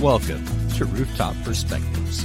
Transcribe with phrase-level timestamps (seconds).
[0.00, 0.46] Welcome
[0.78, 2.22] to Rooftop Perspectives,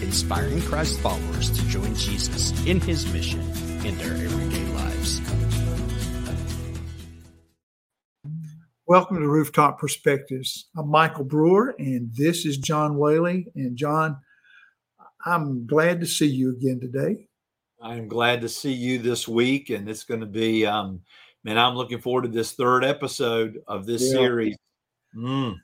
[0.00, 3.40] inspiring Christ followers to join Jesus in his mission
[3.84, 5.20] in their everyday lives.
[8.86, 10.68] Welcome to Rooftop Perspectives.
[10.76, 13.48] I'm Michael Brewer, and this is John Whaley.
[13.56, 14.16] And John,
[15.26, 17.26] I'm glad to see you again today.
[17.82, 21.00] I'm glad to see you this week, and it's going to be, um,
[21.42, 24.12] man, I'm looking forward to this third episode of this yeah.
[24.12, 24.56] series
[25.16, 25.56] Mm.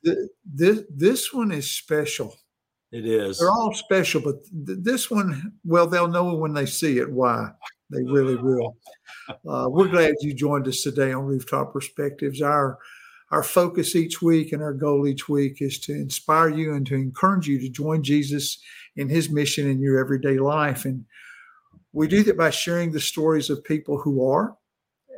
[0.45, 2.37] This this one is special.
[2.93, 3.39] It is.
[3.39, 4.37] They're all special, but
[4.67, 7.51] th- this one, well, they'll know when they see it why.
[7.91, 8.77] They really will.
[9.49, 12.43] Uh, we're glad you joined us today on Rooftop Perspectives.
[12.43, 12.79] Our
[13.31, 16.97] our focus each week and our goal each week is to inspire you and to
[16.97, 18.59] encourage you to join Jesus
[18.97, 20.85] in His mission in your everyday life.
[20.85, 21.05] And
[21.93, 24.57] we do that by sharing the stories of people who are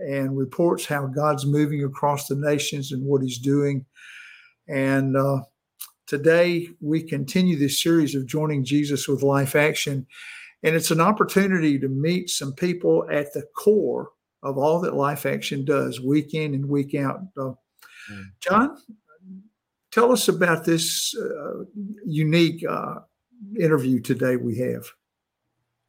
[0.06, 3.86] and reports how God's moving across the nations and what He's doing
[4.68, 5.42] and uh,
[6.06, 10.06] today we continue this series of joining Jesus with Life Action.
[10.62, 14.10] And it's an opportunity to meet some people at the core
[14.42, 17.20] of all that Life Action does week in and week out.
[17.36, 17.52] Uh,
[18.12, 18.24] mm.
[18.40, 18.76] John,
[19.90, 21.64] tell us about this uh,
[22.06, 23.00] unique uh,
[23.58, 24.86] interview today we have.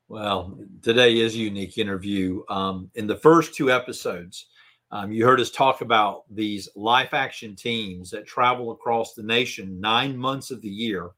[0.08, 2.44] Well, today is a unique interview.
[2.50, 4.48] Um, in the first two episodes,
[4.94, 9.82] um, you heard us talk about these life action teams that travel across the nation
[9.82, 11.10] nine months of the year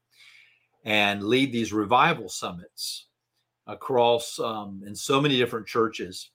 [0.86, 3.08] and lead these revival summits
[3.66, 6.30] across um, in so many different churches.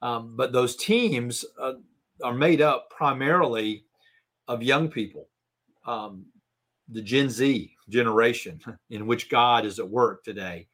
[0.00, 1.74] Um, but those teams uh,
[2.24, 3.84] are made up primarily
[4.48, 5.28] of young people,
[5.84, 6.24] um,
[6.88, 10.68] the Gen Z generation in which God is at work today.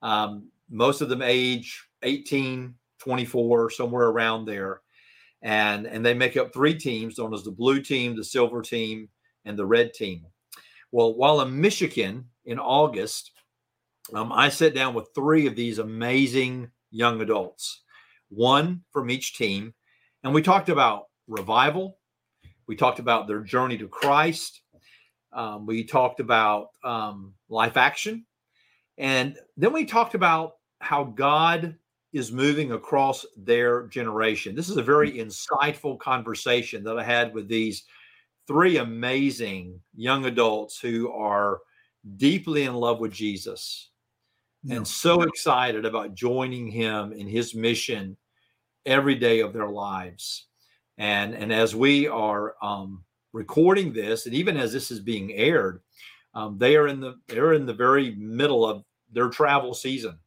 [0.00, 4.80] Um, most of them age 18, 24, somewhere around there
[5.42, 9.08] and and they make up three teams known as the blue team the silver team
[9.44, 10.24] and the red team.
[10.90, 13.32] Well while in michigan in august
[14.14, 17.82] um, i sat down with three of these amazing young adults
[18.28, 19.72] one from each team
[20.24, 21.98] and we talked about revival.
[22.66, 24.62] We talked about their journey to christ.
[25.32, 28.26] Um, we talked about um, life action.
[28.98, 31.76] And then we talked about how god
[32.12, 34.54] is moving across their generation.
[34.54, 37.84] This is a very insightful conversation that I had with these
[38.46, 41.60] three amazing young adults who are
[42.16, 43.90] deeply in love with Jesus
[44.62, 44.76] yeah.
[44.76, 48.16] and so excited about joining him in his mission
[48.84, 50.46] every day of their lives.
[50.98, 55.80] And, and as we are um, recording this, and even as this is being aired,
[56.34, 60.18] um, they are in the they're in the very middle of their travel season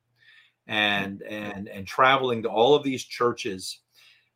[0.68, 3.80] and and and traveling to all of these churches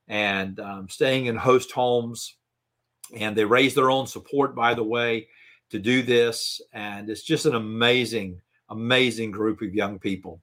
[0.08, 2.36] and um, staying in host homes.
[3.16, 5.28] And they raise their own support by the way
[5.72, 6.62] to do this.
[6.74, 10.42] And it's just an amazing amazing group of young people.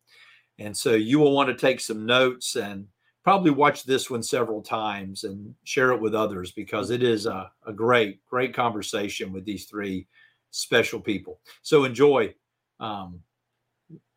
[0.59, 2.87] And so you will want to take some notes and
[3.23, 7.51] probably watch this one several times and share it with others because it is a,
[7.67, 10.07] a great great conversation with these three
[10.51, 11.41] special people.
[11.63, 12.35] So enjoy
[12.81, 13.21] um,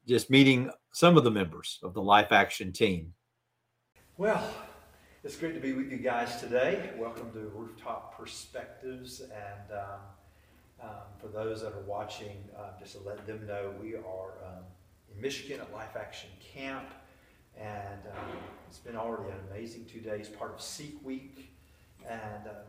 [0.07, 3.13] just meeting some of the members of the Life Action team.
[4.17, 4.43] Well,
[5.23, 6.89] it's great to be with you guys today.
[6.97, 9.21] Welcome to Rooftop Perspectives.
[9.21, 9.99] And um,
[10.83, 14.65] um, for those that are watching, uh, just to let them know, we are um,
[15.15, 16.89] in Michigan at Life Action Camp.
[17.57, 18.37] And um,
[18.67, 21.49] it's been already an amazing two days, part of Seek Week.
[22.09, 22.67] And um,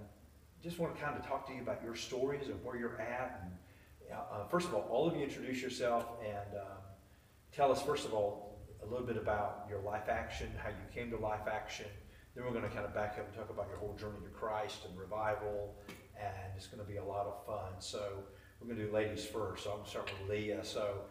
[0.62, 3.42] just want to kind of talk to you about your stories and where you're at.
[3.42, 6.60] And uh, first of all, all of you introduce yourself and
[7.52, 11.10] tell us, first of all, a little bit about your life action, how you came
[11.10, 11.86] to life action.
[12.34, 14.30] Then we're going to kind of back up and talk about your whole journey to
[14.30, 15.74] Christ and revival,
[16.16, 17.72] and it's going to be a lot of fun.
[17.80, 18.22] So
[18.60, 19.64] we're going to do ladies first.
[19.64, 20.64] So I'm going to start with Leah.
[20.64, 21.02] So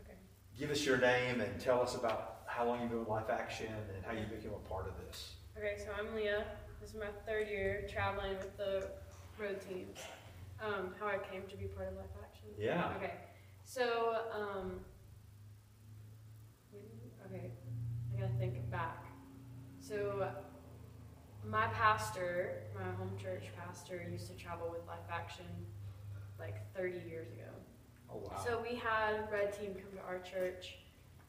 [0.00, 0.14] okay.
[0.58, 3.66] give us your name and tell us about how long you've been with Life Action
[3.66, 5.34] and how you became a part of this.
[5.56, 6.44] Okay, so I'm Leah.
[6.80, 8.88] This is my third year traveling with the
[9.38, 9.98] road teams.
[10.64, 12.48] Um, how I came to be part of Life Action.
[12.58, 12.92] Yeah.
[12.96, 13.14] Okay.
[13.64, 14.80] So um,
[17.30, 17.50] Okay,
[18.16, 19.04] I gotta think back.
[19.80, 20.28] So,
[21.46, 25.44] my pastor, my home church pastor, used to travel with Life Action
[26.38, 27.50] like 30 years ago.
[28.10, 28.42] Oh, wow.
[28.44, 30.78] So, we had Red Team come to our church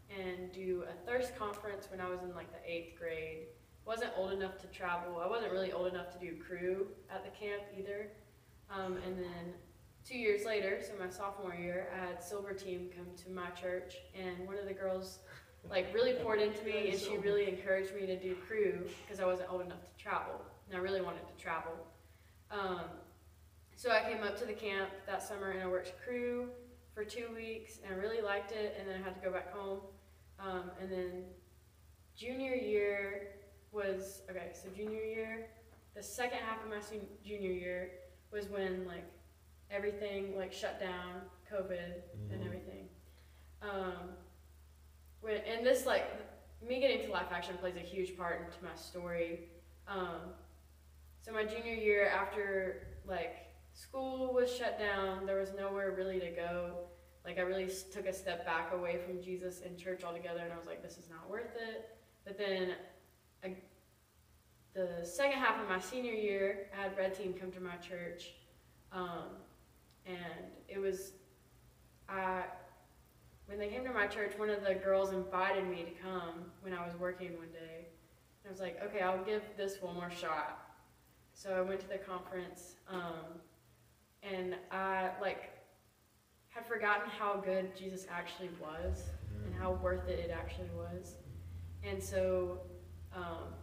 [0.09, 3.47] and do a thirst conference when I was in like the eighth grade.
[3.85, 5.19] Wasn't old enough to travel.
[5.21, 8.07] I wasn't really old enough to do crew at the camp either.
[8.71, 9.53] Um, and then
[10.05, 13.95] two years later, so my sophomore year, I had Silver Team come to my church,
[14.15, 15.19] and one of the girls
[15.69, 19.25] like really poured into me and she really encouraged me to do crew because I
[19.25, 21.73] wasn't old enough to travel and I really wanted to travel.
[22.51, 22.81] Um,
[23.75, 26.49] So I came up to the camp that summer and I worked crew
[26.93, 28.75] for two weeks and I really liked it.
[28.77, 29.79] And then I had to go back home.
[30.39, 31.23] Um, and then
[32.15, 33.35] junior year
[33.71, 34.49] was okay.
[34.53, 35.47] So junior year,
[35.95, 36.79] the second half of my
[37.23, 37.91] junior year
[38.33, 39.05] was when like
[39.71, 41.21] everything like shut down,
[41.51, 41.93] COVID
[42.31, 42.45] and Mhm.
[42.45, 42.89] everything.
[43.61, 44.17] Um,
[45.21, 46.05] when and this like
[46.67, 49.41] me getting to Life Action plays a huge part into my story.
[49.87, 50.33] Um,
[51.21, 53.37] so my junior year, after like
[53.73, 56.75] school was shut down, there was nowhere really to go.
[57.25, 60.57] Like I really took a step back away from Jesus and church altogether, and I
[60.57, 61.97] was like, this is not worth it.
[62.25, 62.73] But then,
[63.43, 63.55] I,
[64.73, 68.33] the second half of my senior year, I had Red Team come to my church,
[68.91, 69.27] um,
[70.05, 70.17] and
[70.67, 71.13] it was,
[72.07, 72.43] I
[73.49, 76.71] when they came to my church, one of the girls invited me to come when
[76.71, 77.87] I was working one day.
[78.43, 80.67] And I was like, okay, I'll give this one more shot.
[81.33, 83.39] So I went to the conference, um,
[84.21, 85.49] and I like
[86.49, 89.03] had forgotten how good Jesus actually was
[89.45, 91.15] and how worth it it actually was.
[91.83, 92.59] And so
[93.15, 93.53] um,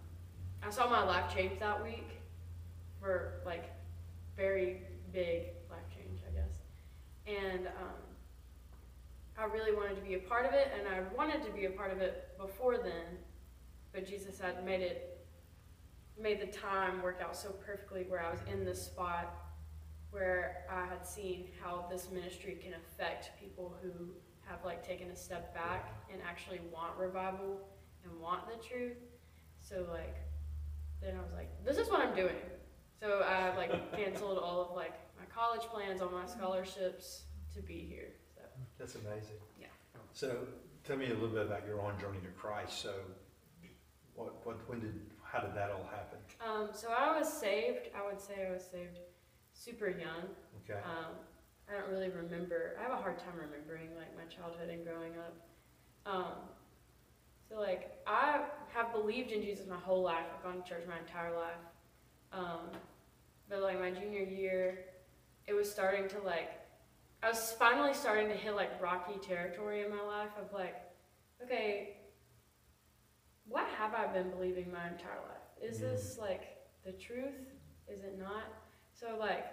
[0.64, 2.08] I saw my life change that week
[3.00, 3.70] for like
[4.36, 4.80] very
[5.12, 7.42] big life change, I guess.
[7.44, 8.05] And um,
[9.38, 11.70] I really wanted to be a part of it, and I wanted to be a
[11.70, 13.18] part of it before then,
[13.92, 15.26] but Jesus had made it,
[16.20, 19.34] made the time work out so perfectly where I was in this spot
[20.16, 23.90] where I had seen how this ministry can affect people who
[24.46, 27.68] have like taken a step back and actually want revival
[28.02, 28.96] and want the truth.
[29.60, 30.16] So like,
[31.02, 32.36] then I was like, this is what I'm doing.
[32.98, 37.24] So I like canceled all of like my college plans, all my scholarships
[37.54, 38.12] to be here.
[38.78, 39.36] That's amazing.
[39.60, 39.66] Yeah.
[40.12, 40.46] So
[40.84, 42.82] tell me a little bit about your own journey to Christ.
[42.82, 42.92] So
[44.14, 46.18] what, what, when did, how did that all happen?
[46.46, 47.88] Um, so I was saved.
[47.96, 48.98] I would say I was saved
[49.52, 50.28] super young.
[50.64, 50.78] Okay.
[50.84, 51.14] Um,
[51.68, 52.76] I don't really remember.
[52.78, 55.36] I have a hard time remembering like my childhood and growing up.
[56.06, 56.32] Um,
[57.48, 58.42] so like I
[58.72, 60.24] have believed in Jesus my whole life.
[60.34, 61.54] I've gone to church my entire life.
[62.32, 62.70] Um,
[63.48, 64.78] but like my junior year,
[65.46, 66.50] it was starting to like
[67.22, 70.76] I was finally starting to hit like rocky territory in my life of like,
[71.42, 71.96] okay,
[73.48, 75.62] what have I been believing my entire life?
[75.62, 77.34] Is this like the truth?
[77.88, 78.44] Is it not?
[78.92, 79.46] So like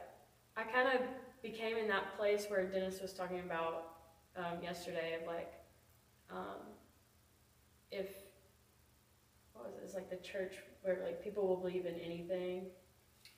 [0.57, 1.01] I kind of
[1.41, 3.95] became in that place where Dennis was talking about
[4.35, 5.53] um, yesterday of like,
[6.31, 6.61] um,
[7.91, 8.07] if
[9.53, 9.81] what was it?
[9.83, 12.67] It's like the church where like people will believe in anything.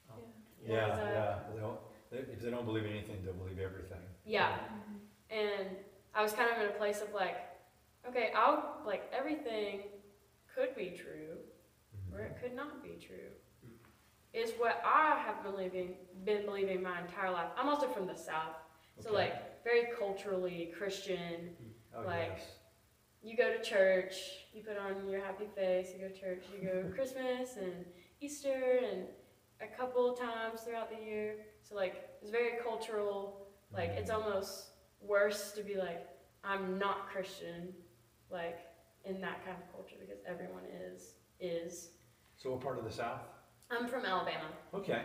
[0.09, 0.19] Oh.
[0.65, 0.73] Yeah.
[0.73, 1.13] Yeah, What was that?
[1.61, 1.67] yeah.
[2.15, 3.97] They if they don't believe anything, they'll believe everything.
[4.25, 4.57] Yeah.
[5.29, 5.67] And
[6.13, 7.37] I was kind of in a place of like,
[8.07, 9.81] okay, I'll like everything
[10.53, 11.37] could be true
[12.13, 12.43] or it mm-hmm.
[12.43, 13.31] could not be true.
[14.33, 17.49] Is what I have been believing been believing my entire life.
[17.57, 18.55] I'm also from the South.
[18.99, 19.17] So Okay.
[19.17, 21.55] like very culturally Christian.
[21.97, 22.47] Oh, like, yes.
[23.23, 24.13] You go to church,
[24.53, 27.85] you put on your happy face, you go to church, you go Christmas and
[28.21, 29.05] Easter and
[29.61, 31.37] a couple times throughout the year.
[31.61, 33.47] So like it's very cultural.
[33.71, 34.69] Like it's almost
[35.01, 36.07] worse to be like,
[36.43, 37.73] I'm not Christian,
[38.29, 38.59] like
[39.03, 41.89] in that kind of culture because everyone is is.
[42.37, 43.21] So what part of the South?
[43.71, 44.49] I'm from Alabama.
[44.73, 45.03] Okay,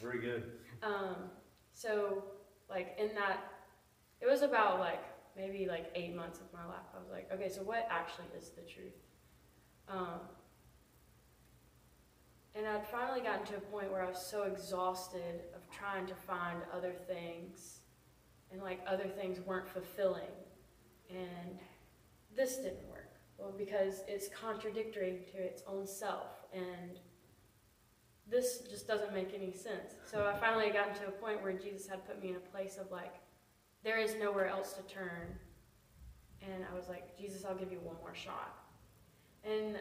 [0.00, 0.52] very good.
[0.82, 1.30] Um,
[1.72, 2.24] so
[2.68, 3.52] like in that,
[4.20, 5.02] it was about like
[5.36, 6.86] maybe like eight months of my life.
[6.94, 8.94] I was like, okay, so what actually is the truth?
[9.88, 10.20] Um,
[12.56, 16.14] and I'd finally gotten to a point where I was so exhausted of trying to
[16.14, 17.80] find other things,
[18.50, 20.34] and like other things weren't fulfilling,
[21.10, 21.58] and
[22.34, 23.12] this didn't work.
[23.38, 26.98] Well, because it's contradictory to its own self, and
[28.28, 29.94] this just doesn't make any sense.
[30.10, 32.78] So I finally got to a point where Jesus had put me in a place
[32.78, 33.14] of like,
[33.84, 35.38] there is nowhere else to turn.
[36.42, 38.56] And I was like, Jesus, I'll give you one more shot.
[39.44, 39.76] And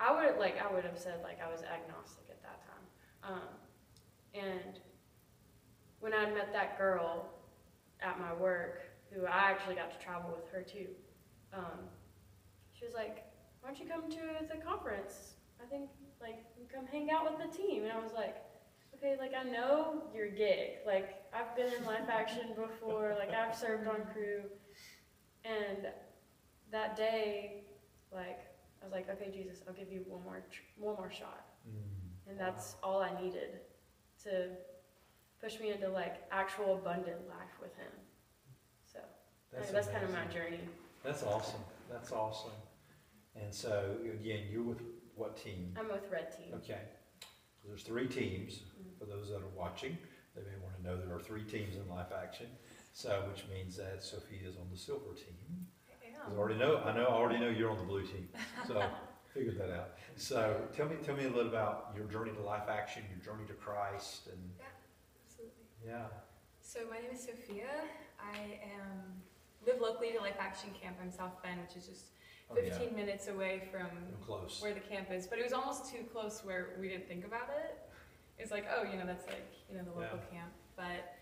[0.00, 3.34] I would like I would have said like I was agnostic at that time.
[3.34, 3.48] Um,
[4.34, 4.80] and
[6.00, 7.28] when I met that girl
[8.00, 8.80] at my work,
[9.12, 10.86] who I actually got to travel with her too,
[11.52, 11.80] um,
[12.72, 13.24] she was like,
[13.60, 15.34] "Why don't you come to the conference?
[15.62, 15.90] I think
[16.20, 18.36] like come hang out with the team." And I was like,
[18.94, 20.78] "Okay, like I know your gig.
[20.86, 23.14] Like I've been in Life Action before.
[23.18, 24.44] Like I've served on crew."
[25.44, 25.88] And
[26.70, 27.64] that day,
[28.12, 28.49] like
[28.80, 32.30] I was like, "Okay, Jesus, I'll give you one more tr- one more shot." Mm.
[32.30, 33.60] And that's all I needed
[34.24, 34.48] to
[35.40, 37.92] push me into like actual abundant life with Him.
[38.92, 38.98] So
[39.52, 40.60] that's, that's kind of my journey.
[41.04, 41.60] That's awesome.
[41.90, 42.52] That's awesome.
[43.34, 44.82] And so again, you're with
[45.14, 45.74] what team?
[45.78, 46.54] I'm with Red Team.
[46.56, 46.80] Okay.
[47.64, 48.60] There's three teams.
[48.98, 49.96] For those that are watching,
[50.34, 52.46] they may want to know there are three teams in Life Action.
[52.92, 55.66] So, which means that Sophia is on the silver team.
[56.30, 56.78] I already know.
[56.84, 57.04] I know.
[57.04, 58.28] I already know you're on the blue team.
[58.66, 58.82] So
[59.34, 59.90] figured that out.
[60.16, 63.46] So tell me, tell me a little about your journey to Life Action, your journey
[63.48, 64.64] to Christ, and Yeah,
[65.24, 65.64] absolutely.
[65.86, 66.06] yeah.
[66.60, 67.68] So my name is Sophia.
[68.20, 69.22] I am
[69.66, 70.96] live locally to Life Action Camp.
[71.02, 72.06] I'm South Bend, which is just
[72.52, 72.70] Oh, yeah.
[72.76, 73.86] 15 minutes away from
[74.26, 74.58] close.
[74.60, 75.24] where the camp is.
[75.28, 77.78] But it was almost too close where we didn't think about it.
[78.38, 80.50] It's like, oh, you know, that's like you know the local camp.
[80.76, 81.14] But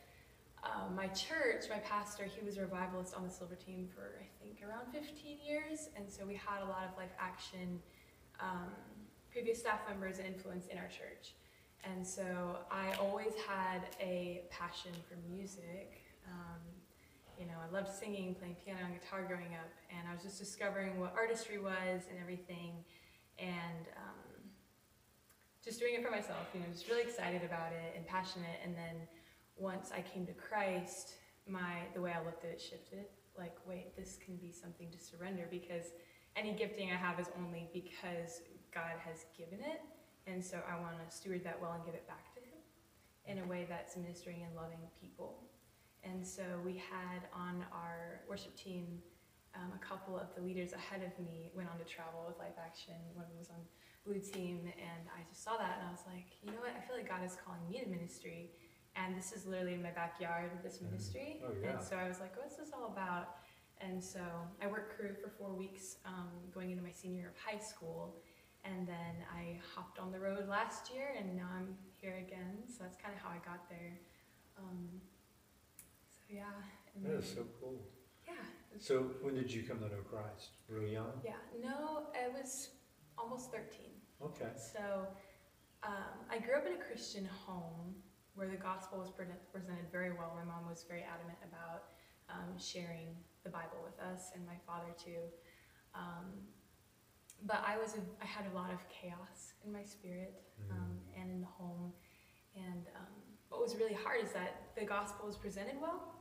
[0.75, 4.45] um, my church, my pastor, he was a revivalist on the silver team for I
[4.45, 7.81] think around 15 years, and so we had a lot of Life Action
[8.41, 8.71] um,
[9.33, 11.35] previous staff members and influence in our church.
[11.85, 16.03] And so I always had a passion for music.
[16.27, 16.61] Um,
[17.39, 20.39] you know, I loved singing, playing piano and guitar growing up, and I was just
[20.39, 22.85] discovering what artistry was and everything,
[23.39, 24.51] and um,
[25.65, 26.51] just doing it for myself.
[26.53, 28.59] You know, just really excited about it and passionate.
[28.65, 29.07] And then
[29.59, 31.15] once I came to Christ,
[31.47, 33.07] my the way I looked at it shifted.
[33.37, 35.93] Like, wait, this can be something to surrender because
[36.37, 38.43] any gifting I have is only because
[38.75, 39.81] God has given it,
[40.27, 42.59] and so I want to steward that well and give it back to Him
[43.27, 45.45] in a way that's ministering and loving people.
[46.05, 49.03] And so we had on our worship team
[49.55, 52.57] um, a couple of the leaders ahead of me went on to travel with Life
[52.61, 52.95] Action.
[53.15, 53.61] One of them was on
[54.07, 56.73] Blue Team, and I just saw that and I was like, you know what?
[56.77, 58.55] I feel like God is calling me to ministry,
[59.05, 60.83] and this is literally in my backyard, this Mhm.
[60.91, 61.41] ministry.
[61.45, 61.71] Oh, yeah.
[61.79, 63.37] And so I was like, what's this all about?
[63.81, 64.21] And so
[64.61, 68.21] I worked crew for four weeks um, going into my senior year of high school.
[68.65, 72.65] And then I hopped on the road last year and now I'm here again.
[72.69, 73.99] So that's kind of how I got there.
[74.59, 75.01] Um,
[76.09, 76.51] so yeah.
[76.97, 77.87] That is then- so cool.
[78.27, 78.35] yeah.
[78.79, 80.51] So when did you come to know Christ?
[80.69, 81.21] Really young?
[81.25, 81.37] Yeah.
[81.61, 82.71] No, I was
[83.17, 84.01] almost 13.
[84.21, 84.51] Okay.
[84.57, 85.07] So
[85.85, 88.03] um, I grew up in a Christian home
[88.39, 90.31] where the gospel was presented very well.
[90.39, 91.99] My mom was very adamant about
[92.31, 95.27] um, sharing the Bible with us, and my father too.
[95.93, 96.47] Um,
[97.43, 101.31] but I was a, I had a lot of chaos in my spirit um, and
[101.31, 101.93] in the home.
[102.55, 103.15] And um,
[103.49, 106.15] what was really hard is that the gospel was presented well,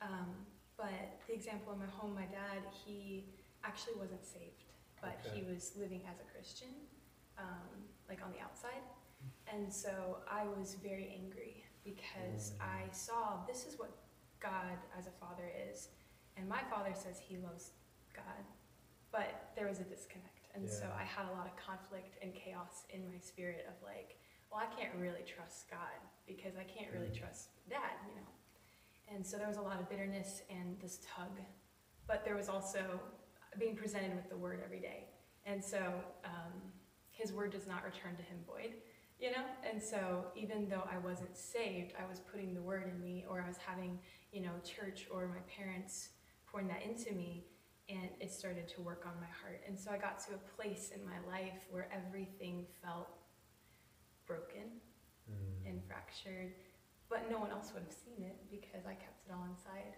[0.00, 0.28] um,
[0.76, 3.24] but the example in my home, my dad, he
[3.64, 4.68] actually wasn't saved,
[5.00, 6.72] but he was living as a Christian,
[7.36, 8.84] um, like on the outside.
[9.52, 12.62] And so I was very angry because Mm.
[12.62, 13.90] I saw this is what
[14.40, 15.88] God as a father is.
[16.36, 17.72] And my father says he loves
[18.14, 18.44] God,
[19.10, 20.48] but there was a disconnect.
[20.54, 24.18] And so I had a lot of conflict and chaos in my spirit of like,
[24.50, 27.18] well, I can't really trust God because I can't really Mm.
[27.18, 28.26] trust dad, you know.
[29.08, 31.40] And so there was a lot of bitterness and this tug.
[32.06, 33.00] But there was also
[33.58, 35.08] being presented with the word every day.
[35.44, 36.72] And so um,
[37.10, 38.74] his word does not return to him void,
[39.20, 39.44] you know?
[39.70, 43.40] And so even though I wasn't saved, I was putting the word in me, or
[43.40, 43.98] I was having,
[44.32, 46.10] you know, church or my parents
[46.50, 47.44] pouring that into me,
[47.88, 49.62] and it started to work on my heart.
[49.66, 53.08] And so I got to a place in my life where everything felt
[54.26, 54.80] broken
[55.30, 55.68] Mm.
[55.68, 56.54] and fractured,
[57.10, 59.96] but no one else would have seen it because I kept it all inside.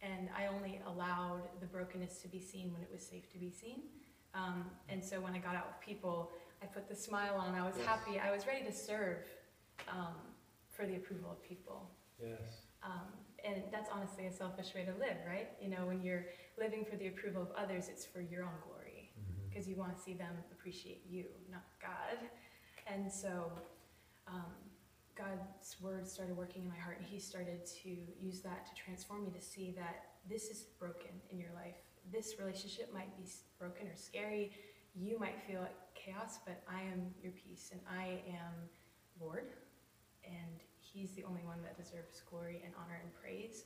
[0.00, 3.50] And I only allowed the brokenness to be seen when it was safe to be
[3.50, 3.82] seen.
[4.32, 7.54] Um, and so when I got out with people, I put the smile on.
[7.54, 7.86] I was Yes.
[7.86, 8.18] happy.
[8.18, 9.24] I was ready to serve
[9.88, 10.14] um,
[10.68, 11.90] for the approval of people.
[12.20, 12.66] Yes.
[12.82, 13.08] Um,
[13.44, 15.48] and that's honestly a selfish way to live, right?
[15.60, 16.26] You know, when you're
[16.58, 19.10] living for the approval of others, it's for your own glory
[19.48, 22.18] because you want to see them appreciate you, not God.
[22.86, 23.50] And so
[24.28, 24.52] um,
[25.16, 27.90] God's word started working in my heart, and He started to
[28.20, 31.76] use that to transform me to see that this is broken in your life.
[32.12, 33.24] This relationship might be
[33.58, 34.52] broken or scary.
[34.94, 38.54] You might feel like chaos, but I am your peace, and I am
[39.20, 39.52] Lord,
[40.24, 43.64] and He's the only one that deserves glory and honor and praise.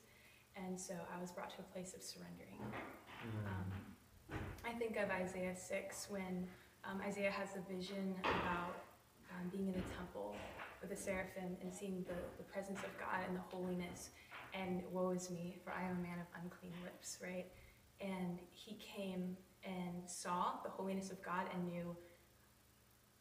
[0.57, 2.61] And so I was brought to a place of surrendering.
[2.61, 3.47] Mm.
[3.49, 6.47] Um, I think of Isaiah 6 when
[6.85, 8.85] um, Isaiah has a vision about
[9.33, 10.37] um, being in the temple
[10.81, 14.11] with the seraphim and seeing the, the presence of God and the holiness.
[14.53, 17.47] And woe is me, for I am a man of unclean lips, right?
[18.00, 21.97] And he came and saw the holiness of God and knew,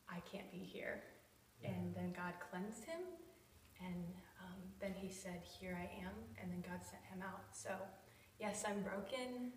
[0.09, 1.03] I can't be here.
[1.63, 2.99] And then God cleansed him.
[3.79, 4.03] And
[4.41, 6.13] um, then he said, Here I am.
[6.41, 7.45] And then God sent him out.
[7.53, 7.71] So,
[8.39, 9.53] yes, I'm broken,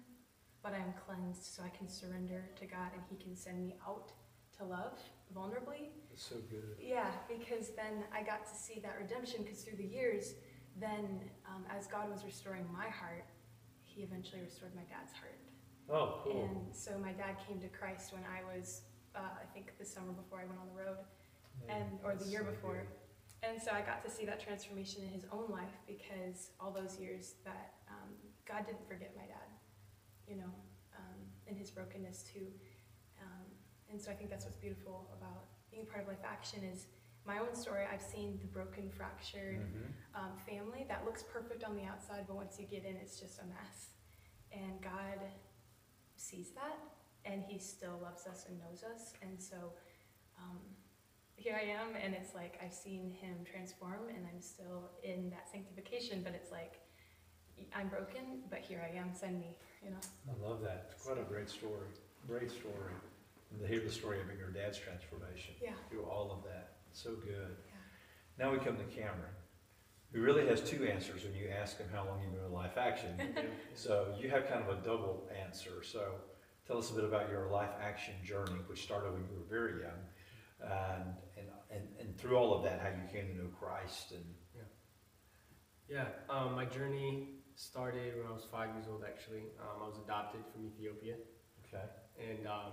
[0.63, 4.13] but I'm cleansed so I can surrender to God and He can send me out
[4.59, 4.99] to love
[5.35, 5.91] vulnerably.
[6.13, 6.77] It's so good.
[6.81, 10.35] Yeah, because then I got to see that redemption because through the years,
[10.79, 13.25] then um, as God was restoring my heart,
[13.85, 15.39] He eventually restored my dad's heart.
[15.89, 16.49] Oh, cool.
[16.51, 18.83] And so my dad came to Christ when I was,
[19.17, 20.99] uh, I think the summer before I went on the road.
[21.69, 22.75] and or the year so before.
[22.77, 22.87] good.
[23.49, 26.99] And so I got to see that transformation in his own life because all those
[26.99, 28.11] years that um,
[28.47, 29.49] God didn't forget my dad,
[30.29, 30.53] you know,
[30.97, 32.47] um, in his brokenness too.
[33.23, 33.47] Um,
[33.91, 36.87] and so I think that's what's beautiful about being part of Life Action is
[37.27, 37.85] my own story.
[37.93, 39.93] I've seen the broken, fractured Mhm.
[40.15, 43.39] um, family that looks perfect on the outside, but once you get in, it's just
[43.41, 43.91] a mess.
[44.53, 45.21] And God
[46.17, 46.79] sees that,
[47.27, 49.13] and He still loves us and knows us.
[49.23, 49.73] And so
[50.39, 50.59] um,
[51.37, 55.49] here I am, and it's like I've seen Him transform, and I'm still in that
[55.51, 56.81] sanctification, but it's like
[57.75, 59.97] I'm broken, but here I am, send me, you know?
[60.29, 60.91] I love that.
[60.93, 61.89] It's quite a great story.
[62.29, 62.93] Great story.
[63.51, 65.73] And to hear the story of your dad's transformation Yeah.
[65.89, 66.77] through all of that.
[66.93, 67.57] So good.
[67.69, 68.45] Yeah.
[68.45, 69.33] Now we come to Cameron,
[70.13, 72.77] who really has two answers when you ask him how long you've been in Life
[72.77, 73.19] Action.
[73.75, 75.83] so you have kind of a double answer.
[75.83, 76.13] So
[76.67, 79.83] tell us a bit about your Life Action journey, which started when you were very
[79.83, 80.03] young,
[80.61, 84.25] and and and, and through all of that, how you came to know Christ and
[85.89, 89.05] Yeah, um, my journey started when I was five years old.
[89.07, 91.15] Actually, um, I was adopted from Ethiopia,
[91.63, 91.87] okay.
[92.19, 92.73] and um,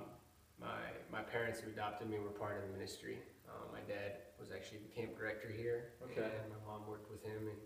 [0.59, 0.81] my
[1.11, 3.19] my parents who adopted me were part of the ministry.
[3.47, 6.25] Um, my dad was actually the camp director here, Okay.
[6.25, 7.61] and my mom worked with him, and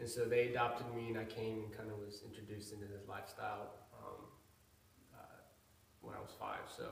[0.00, 3.04] and so they adopted me, and I came and kind of was introduced into this
[3.08, 4.20] lifestyle um,
[5.12, 5.38] uh,
[6.00, 6.68] when I was five.
[6.68, 6.86] So,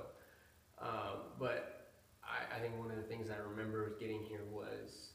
[0.81, 1.93] um, but
[2.25, 5.13] I, I think one of the things I remember getting here was.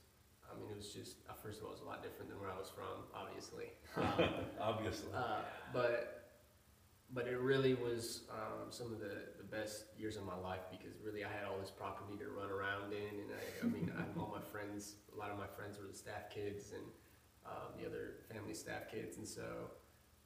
[0.51, 2.37] I mean, it was just, uh, first of all, it was a lot different than
[2.37, 3.71] where I was from, obviously.
[3.95, 5.07] Um, Obviously.
[5.15, 6.21] uh, but
[7.13, 10.95] but it really was um, some of the, the best years of my life because
[11.03, 14.19] really I had all this property to run around in, and I, I mean, I,
[14.19, 16.83] all my friends, a lot of my friends were the staff kids and
[17.45, 19.71] um, the other family staff kids, and so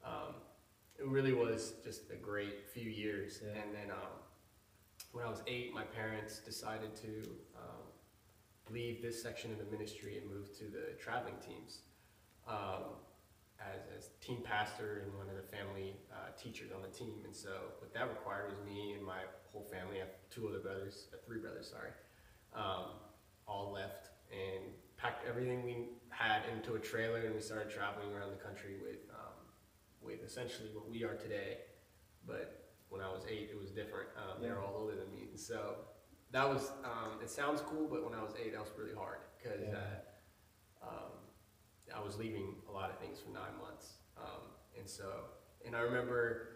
[0.04, 0.34] um,
[0.98, 3.40] it really was just a great few years.
[3.42, 3.60] Yeah.
[3.60, 4.16] And then um,
[5.12, 7.22] when I was eight, my parents decided to
[7.56, 7.84] um,
[8.70, 11.80] leave this section of the ministry and move to the traveling teams.
[12.48, 12.96] Um,
[13.60, 17.24] as, as team pastor and one of the family uh, teachers on the team.
[17.24, 20.58] And so what that required was me and my whole family, I have two other
[20.58, 21.90] brothers, uh, three brothers, sorry,
[22.54, 23.00] um,
[23.46, 24.64] all left and
[24.96, 29.08] packed everything we had into a trailer and we started traveling around the country with,
[29.10, 29.25] um,
[30.06, 31.58] with essentially what we are today.
[32.26, 34.08] But when I was eight, it was different.
[34.16, 35.28] Um, They're all older than me.
[35.30, 35.74] And so
[36.30, 39.18] that was, um, it sounds cool, but when I was eight, that was really hard
[39.42, 39.76] because Yeah.
[40.82, 41.12] uh, um,
[41.94, 43.94] I was leaving a lot of things for nine months.
[44.16, 45.08] Um, and so,
[45.64, 46.48] and I remember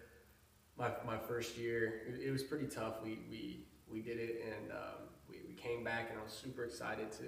[0.78, 3.02] my, my first year, it, it was pretty tough.
[3.02, 6.64] We, we, we did it and um, we, we came back and I was super
[6.64, 7.24] excited to,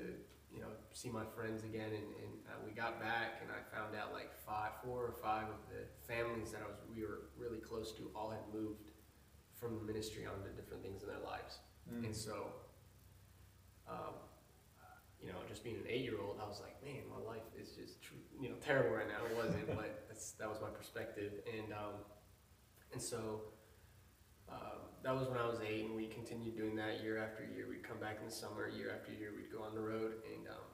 [0.54, 1.90] you know, see my friends again.
[1.90, 5.48] And, and uh, we got back and I found out like five, four or five
[5.48, 8.92] of the families that I was, we were really close to all had moved
[9.58, 11.58] from the ministry on to different things in their lives.
[11.88, 12.04] Mm.
[12.06, 12.52] And so,
[13.88, 14.14] um,
[15.20, 17.98] you know, just being an eight-year-old, I was like, man, my life is just,
[18.40, 19.22] you know, terrible right now.
[19.30, 21.32] It wasn't, but that's, that was my perspective.
[21.46, 22.02] And um,
[22.92, 23.54] and so
[24.50, 27.66] um, that was when I was eight, and we continued doing that year after year.
[27.68, 30.14] We'd come back in the summer, year after year, we'd go on the road.
[30.32, 30.70] And um,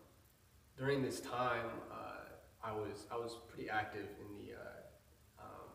[0.76, 2.28] during this time, uh,
[2.62, 4.54] I was I was pretty active in the.
[4.54, 5.68] Uh, um,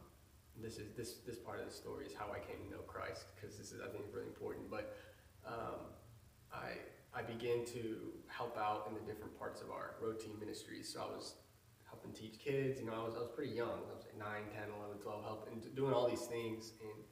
[0.61, 3.25] this is this this part of the story is how I came to know Christ
[3.35, 4.69] because this is I think really important.
[4.69, 4.95] But
[5.45, 5.89] um,
[6.53, 6.77] I
[7.17, 10.93] I began to help out in the different parts of our road team ministries.
[10.93, 11.35] So I was
[11.85, 12.79] helping teach kids.
[12.79, 13.85] You know, I was, I was pretty young.
[13.89, 16.73] I was like 9, 10, 11, 12, helping, doing all these things.
[16.81, 17.05] And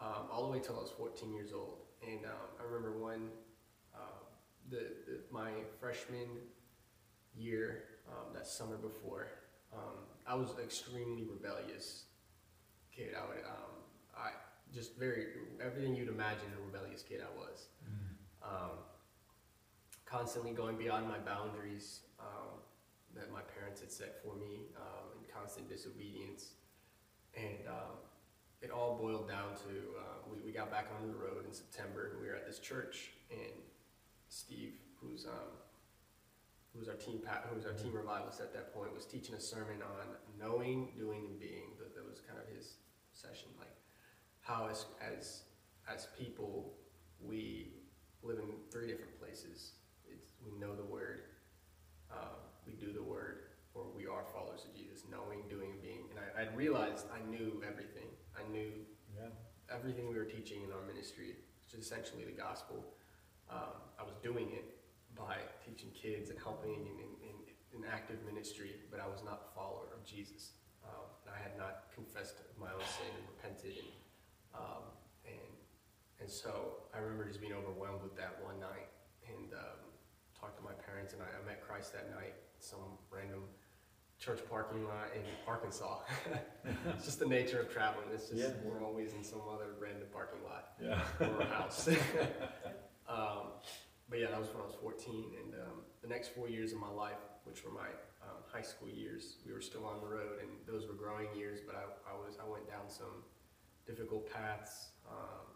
[0.00, 1.78] um, all the way till I was 14 years old.
[2.06, 3.28] And um, I remember one,
[3.94, 3.98] uh,
[4.70, 6.28] the, the, my freshman
[7.36, 9.28] year, um, that summer before,
[9.72, 12.04] um, I was an extremely rebellious
[12.94, 13.14] kid.
[13.16, 13.72] I would, um,
[14.16, 14.30] I
[14.74, 15.26] just very,
[15.64, 17.66] everything you'd imagine a rebellious kid I was
[18.42, 18.78] um,
[20.04, 22.58] constantly going beyond my boundaries um,
[23.14, 26.52] that my parents had set for me um, in constant disobedience.
[27.36, 27.98] And um,
[28.62, 32.10] it all boiled down to uh, we, we got back on the road in September
[32.12, 33.60] and we were at this church and
[34.28, 35.50] Steve, who's um,
[36.72, 39.34] who was our team pa- who was our team revivalist at that point, was teaching
[39.34, 40.06] a sermon on
[40.38, 41.74] knowing, doing, and being.
[41.78, 42.76] That, that was kind of his
[43.12, 43.74] session, like
[44.40, 45.42] how as as
[45.92, 46.74] as people
[47.20, 47.72] we
[48.22, 49.72] live in three different places.
[50.08, 51.22] It's, we know the word,
[52.10, 53.40] uh, we do the word,
[53.74, 56.04] or we are followers of Jesus, knowing, doing, and being.
[56.10, 57.99] And I, I realized I knew everything.
[58.50, 58.84] Knew
[59.14, 59.30] Yeah.
[59.68, 62.96] everything we were teaching in our ministry, which is essentially the gospel.
[63.48, 64.78] Um, I was doing it
[65.14, 67.36] by teaching kids and helping in, in, in,
[67.78, 70.52] in active ministry, but I was not a follower of Jesus.
[70.82, 73.78] Um, and I had not confessed my own sin and repented.
[73.78, 73.92] And,
[74.54, 74.84] um,
[75.24, 75.52] and,
[76.20, 78.90] and so I remember just being overwhelmed with that one night.
[79.30, 79.78] And um,
[80.34, 82.34] talked to my parents, and I, I met Christ that night.
[82.58, 83.44] Some random
[84.20, 86.00] church parking lot in Arkansas.
[86.94, 88.06] it's just the nature of traveling.
[88.12, 88.52] It's just Yeah.
[88.64, 91.02] we're always in some other random parking lot Yeah.
[91.26, 91.88] or a house.
[93.08, 93.52] um,
[94.10, 96.78] but yeah, that was when I was 14, and um, the next four years of
[96.78, 97.88] my life, which were my
[98.22, 101.60] um, high school years, we were still on the road, and those were growing years.
[101.66, 103.24] But I, I was I went down some
[103.86, 104.90] difficult paths.
[105.08, 105.46] Um,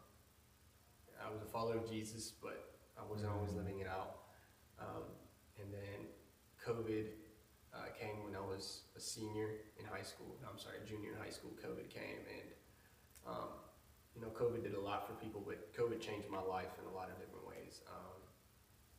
[1.22, 4.20] I was a follower of Jesus, but I wasn't always living it out.
[4.80, 5.04] Um,
[5.60, 6.06] and then
[6.66, 7.06] COVID
[8.04, 10.36] came when I was a senior in high school.
[10.44, 11.50] I'm sorry, junior in high school.
[11.56, 12.48] COVID came, and
[13.24, 13.50] um,
[14.12, 16.94] you know, COVID did a lot for people, but COVID changed my life in a
[16.94, 17.80] lot of different ways.
[17.88, 18.20] Um,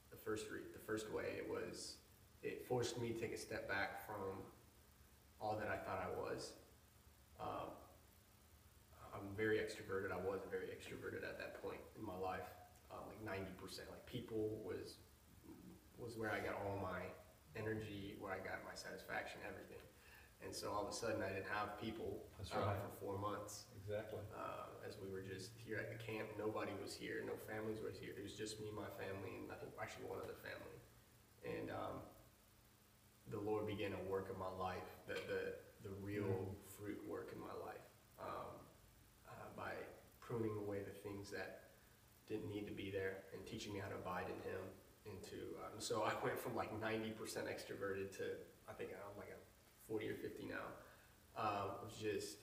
[0.09, 2.01] the first re- the first way it was
[2.41, 4.41] it forced me to take a step back from
[5.39, 6.53] all that I thought I was.
[7.39, 7.69] Um,
[9.13, 10.11] I'm very extroverted.
[10.11, 12.49] I was very extroverted at that point in my life,
[12.91, 13.87] um, like ninety percent.
[13.89, 14.97] Like people was
[15.97, 17.07] was where I got all my
[17.57, 19.81] energy, where I got my satisfaction, everything.
[20.43, 22.77] And so all of a sudden, I didn't have people uh, right.
[22.77, 24.21] for four months Exactly.
[24.35, 26.29] uh, as we were just here at the camp.
[26.37, 27.23] Nobody was here.
[27.25, 28.13] No families were here.
[28.13, 30.77] It was just me, my family, and I think actually one other family.
[31.45, 32.01] And um,
[33.31, 35.41] the Lord began a work in my life, the the,
[35.85, 37.85] the real fruit work in my life,
[38.21, 38.53] um,
[39.29, 39.73] uh, by
[40.21, 41.73] pruning away the things that
[42.25, 44.37] didn't need to be there and teaching me how to abide in
[45.85, 48.23] so I went from like ninety percent extroverted to
[48.67, 49.39] I think I'm like a
[49.87, 50.65] forty or fifty now.
[51.37, 52.37] Was just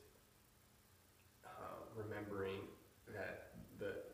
[1.44, 2.62] uh, remembering
[3.10, 4.06] that the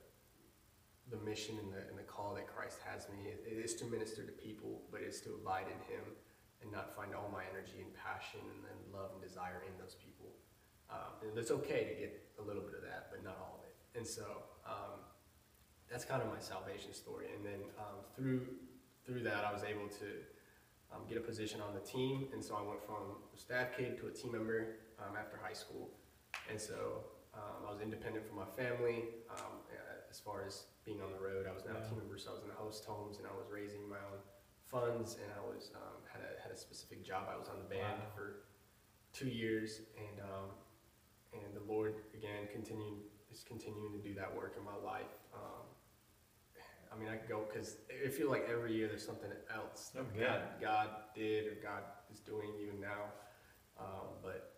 [1.10, 4.24] the mission and the, and the call that Christ has me it is to minister
[4.24, 6.04] to people, but it's to abide in Him
[6.62, 10.32] and not find all my energy and passion and love and desire in those people.
[10.90, 13.68] Um, and it's okay to get a little bit of that, but not all of
[13.68, 13.76] it.
[13.98, 14.24] And so
[14.66, 15.04] um,
[15.90, 17.28] that's kind of my salvation story.
[17.36, 18.48] And then um, through
[19.08, 20.08] through that, I was able to
[20.92, 23.96] um, get a position on the team, and so I went from a staff kid
[24.04, 25.88] to a team member um, after high school.
[26.50, 29.64] And so um, I was independent from my family um,
[30.10, 31.48] as far as being on the road.
[31.48, 33.32] I was now a team member, so I was in the host homes, and I
[33.32, 34.20] was raising my own
[34.68, 37.28] funds, and I was um, had a had a specific job.
[37.32, 38.12] I was on the band Wow.
[38.14, 38.44] for
[39.12, 40.52] two years, and um,
[41.32, 45.12] and the Lord again continued is continuing to do that work in my life.
[46.98, 50.02] I mean, I could go because I feel like every year there's something else Oh,
[50.02, 50.40] God, yeah.
[50.60, 51.82] God did or God
[52.12, 53.04] is doing even now.
[53.78, 54.54] Um, but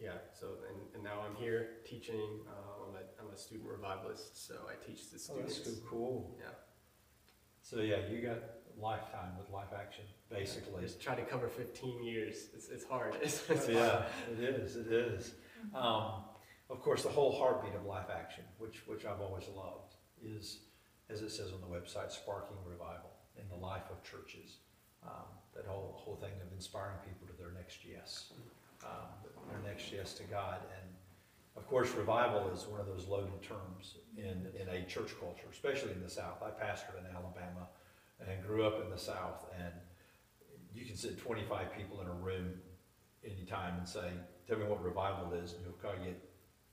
[0.00, 2.40] yeah, so and, and now I'm here teaching.
[2.48, 5.82] Uh, I'm, a, I'm a student revivalist, so I teach the Oh, that's students.
[5.82, 6.36] so cool.
[6.40, 6.46] Yeah,
[7.60, 8.38] So yeah, you got
[8.78, 10.82] lifetime with Life Action, basically.
[10.82, 12.48] just try to cover 15 years.
[12.54, 13.14] It's, it's hard.
[13.22, 14.04] It's, it's yeah, hard.
[14.32, 14.76] it is.
[14.76, 15.34] It is.
[15.74, 16.24] Um,
[16.70, 20.60] of course, the whole heartbeat of Life Action, which which I've always loved, is
[21.10, 24.58] as it says on the website, sparking revival in the life of churches.
[25.04, 28.32] Um, that whole whole thing of inspiring people to their next yes,
[28.82, 29.12] um,
[29.50, 30.90] their next yes to God, and
[31.56, 35.92] of course, revival is one of those loaded terms in in a church culture, especially
[35.92, 36.42] in the South.
[36.42, 37.68] I pastored in Alabama
[38.20, 39.72] and grew up in the South, and
[40.74, 42.54] you can sit 25 people in a room
[43.24, 44.10] anytime and say,
[44.48, 46.20] tell me what revival is, and you'll probably get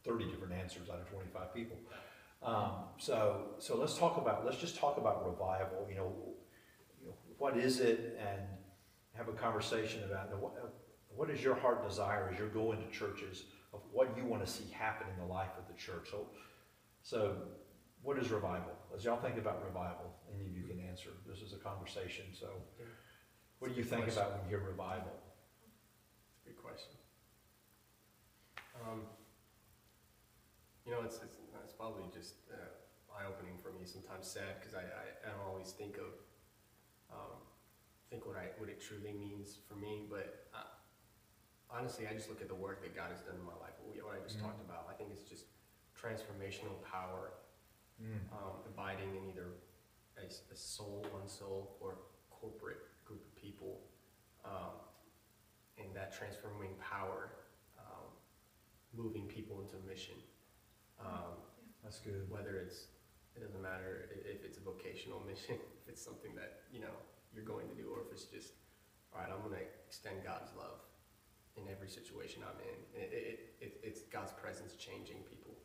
[0.04, 1.78] 30 different answers out of 25 people.
[2.44, 6.14] Um, so, so let's talk about, let's just talk about revival, you know,
[7.00, 8.42] you know, what is it and
[9.14, 10.74] have a conversation about you know, what,
[11.16, 14.52] what is your heart desire as you're going to churches of what you want to
[14.52, 16.08] see happen in the life of the church.
[16.10, 16.28] So,
[17.04, 17.36] so
[18.02, 18.74] what is revival?
[18.96, 21.10] As y'all think about revival, any of you can answer.
[21.28, 22.26] This is a conversation.
[22.38, 22.48] So
[23.60, 25.14] what do you think about when you hear revival?
[26.34, 26.92] It's a good question.
[28.82, 29.02] Um,
[30.86, 31.38] you know, it's, it's
[31.82, 32.70] probably just uh,
[33.18, 33.90] eye-opening for me.
[33.90, 36.14] Sometimes sad because I, I, I don't always think of
[37.10, 37.42] um,
[38.14, 40.06] think what I what it truly means for me.
[40.06, 40.70] But uh,
[41.74, 43.74] honestly, I just look at the work that God has done in my life.
[43.82, 44.46] What, I just Mhm.
[44.46, 44.86] talked about.
[44.86, 45.46] I think it's just
[45.98, 47.34] transformational power
[48.32, 49.50] um, abiding in either
[50.18, 51.98] a soul, one soul, or
[52.30, 53.82] corporate group of people,
[54.46, 54.74] um,
[55.78, 57.30] and that transforming power,
[57.78, 58.06] um,
[58.94, 60.16] moving people into mission.
[61.00, 61.42] Um,
[61.84, 62.30] That's good.
[62.30, 62.88] whether it's,
[63.36, 66.96] it doesn't matter i- if it's a vocational mission, if it's something that you know
[67.34, 68.54] you're going to do, or if it's just,
[69.14, 70.80] all right, I'm going to extend God's love
[71.56, 72.80] in every situation I'm in.
[73.02, 75.58] It, it, it, it's God's presence changing people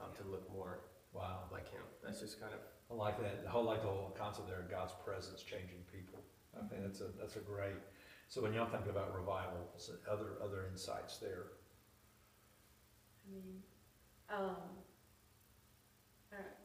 [0.00, 0.80] um, to look more
[1.12, 1.44] Wow.
[1.52, 1.82] like Him.
[2.02, 3.44] That's just kind of I like that.
[3.48, 6.20] I like the whole concept there of God's presence changing people.
[6.58, 7.78] I think that's a that's a great.
[8.28, 11.46] So when y'all think about revival, so other other insights there.
[13.26, 13.62] I mean,
[14.28, 14.84] um, I don't know,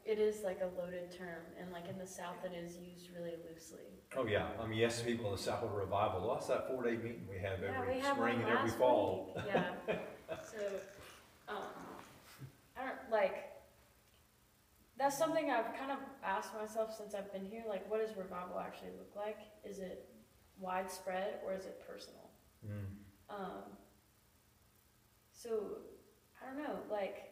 [0.10, 3.36] it is like a loaded term, and like in the South, it is used really
[3.48, 3.86] loosely.
[4.18, 4.48] Oh, yeah.
[4.60, 7.60] I mean, ask people in the Southwood Revival, what's that four day meeting we have
[7.62, 9.34] Yeah, every we had spring one and every last fall?
[9.36, 9.46] week.
[9.48, 9.72] Yeah.
[10.44, 10.58] So,
[11.48, 11.98] um,
[12.78, 13.50] I don't like.
[14.96, 17.64] That's something I've kind of asked myself since I've been here.
[17.68, 19.38] Like, what does revival actually look like?
[19.66, 20.08] Is it
[20.60, 22.30] widespread or is it personal?
[22.64, 22.86] Mm.
[23.30, 23.64] Um,
[25.34, 25.80] so
[26.42, 27.32] I don't know, like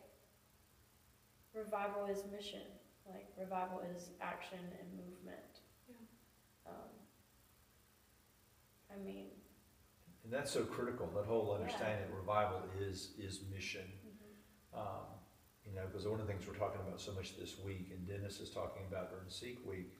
[1.57, 2.61] revival is mission,
[3.09, 5.61] like revival is action and movement.
[5.89, 6.71] Yeah.
[6.71, 6.89] Um,
[8.93, 9.27] I mean,
[10.23, 11.61] And that's so critical, that whole Yeah.
[11.61, 13.87] understanding that revival is, is mission.
[14.05, 14.77] mhm.
[14.77, 15.05] Um,
[15.63, 18.05] you know, because one of the things we're talking about so much this week, and
[18.05, 19.93] Dennis is talking about during Seek Week,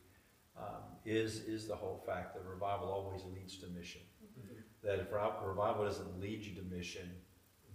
[0.58, 4.02] um, is is the whole fact that revival always leads to mission.
[4.24, 4.64] Mhm.
[4.82, 7.24] That if revival doesn't lead you to mission,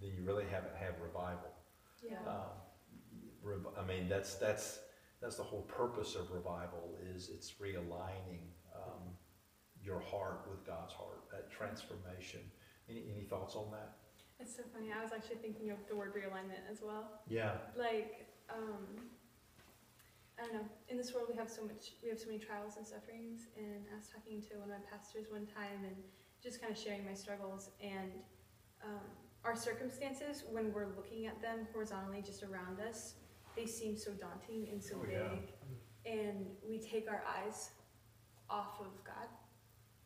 [0.01, 1.53] then you really haven't had revival.
[2.01, 2.19] Yeah.
[2.27, 2.72] Um, rev-
[3.77, 4.79] I mean, that's that's
[5.21, 9.15] that's the whole purpose of revival is it's realigning um,
[9.81, 12.41] your heart with God's heart, that transformation.
[12.89, 13.95] Any, any thoughts on that?
[14.39, 14.91] It's so funny.
[14.91, 17.21] I was actually thinking of the word realignment as well.
[17.29, 17.53] Yeah.
[17.77, 19.07] Like, um,
[20.37, 20.65] I don't know.
[20.89, 21.93] In this world, we have so much.
[22.03, 23.47] We have so many trials and sufferings.
[23.55, 25.95] And I was talking to one of my pastors one time, and
[26.41, 28.11] just kind of sharing my struggles and
[28.83, 29.07] um,
[29.45, 30.43] our circumstances.
[30.49, 33.15] When we're looking at them horizontally, just around us,
[33.55, 35.13] they seem so daunting and so Oh, big.
[36.05, 36.11] yeah.
[36.11, 37.71] And we take our eyes
[38.49, 39.27] off of God.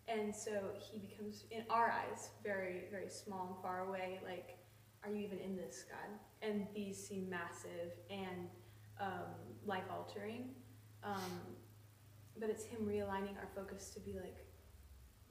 [0.07, 4.19] And so he becomes, in our eyes, very, very small and far away.
[4.25, 4.57] Like,
[5.03, 6.09] are you even in this, God?
[6.41, 8.47] And these seem massive and
[9.01, 9.33] um,
[9.65, 10.49] life altering.
[11.03, 11.41] Um,
[12.39, 14.37] but it's him realigning our focus to be like,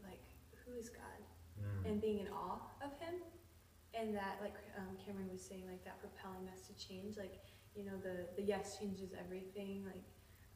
[0.02, 0.20] like,
[0.64, 1.20] who is God?
[1.60, 1.90] Mm.
[1.90, 3.14] And being in awe of him.
[3.98, 7.16] And that, like um, Cameron was saying, like that propelling us to change.
[7.16, 7.38] Like,
[7.76, 9.84] you know, the, the yes changes everything.
[9.84, 10.04] Like,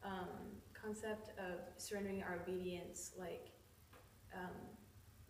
[0.03, 3.51] um, concept of surrendering our obedience, like
[4.35, 4.57] um,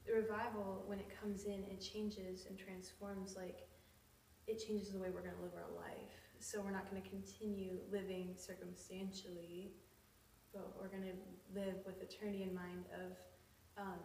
[0.06, 3.36] the revival, when it comes in, it changes and transforms.
[3.36, 3.68] Like
[4.48, 6.16] it changes the way we're going to live our life.
[6.40, 9.74] So we're not going to continue living circumstantially,
[10.54, 11.18] but we're going to
[11.54, 13.18] live with eternity in mind of
[13.78, 14.00] um,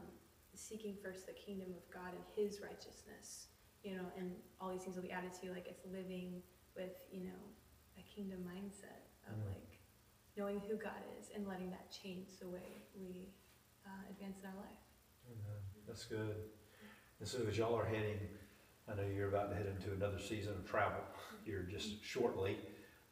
[0.55, 3.49] seeking first the kingdom of God and His righteousness.
[3.83, 5.47] You know, and all these things will be added to.
[5.47, 5.53] you.
[5.53, 6.43] Like it's living
[6.75, 7.41] with you know
[8.17, 9.47] kingdom mindset of Mhm.
[9.55, 9.79] like
[10.37, 13.35] knowing who God is and letting that change the way we
[13.85, 14.83] uh, advance in our life.
[15.31, 15.63] Amen.
[15.87, 16.51] That's good.
[17.21, 18.37] And so as y'all are heading,
[18.89, 21.05] I know you're about to head into another season of travel
[21.45, 22.59] here just shortly.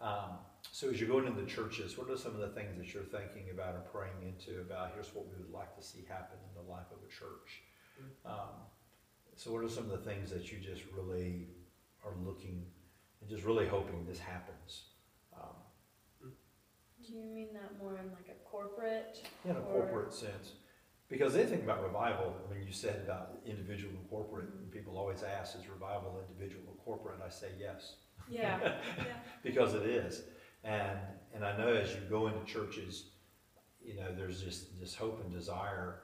[0.01, 0.39] Um,
[0.73, 3.51] so as you're going into churches, what are some of the things that you're thinking
[3.51, 6.69] about and praying into about here's what we would like to see happen in the
[6.71, 7.63] life of a church?
[8.25, 8.67] Um,
[9.37, 11.49] so what are some of the things that you just really
[12.05, 12.71] are looking
[13.21, 14.94] and just really hoping this happens?
[15.41, 16.33] Um,
[17.07, 19.21] do you mean that more in like a corporate?
[19.45, 20.53] in a or- corporate sense.
[21.09, 25.55] Because anything about revival, when you said about individual and corporate, and people always ask,
[25.57, 27.21] is revival individual or corporate?
[27.25, 27.97] I say yes,
[28.29, 28.59] Yeah.
[28.99, 29.05] Yeah.
[29.43, 30.23] because it is.
[30.65, 30.99] And
[31.35, 33.11] and I know as you go into churches,
[33.85, 36.01] you know, there's just this hope and desire.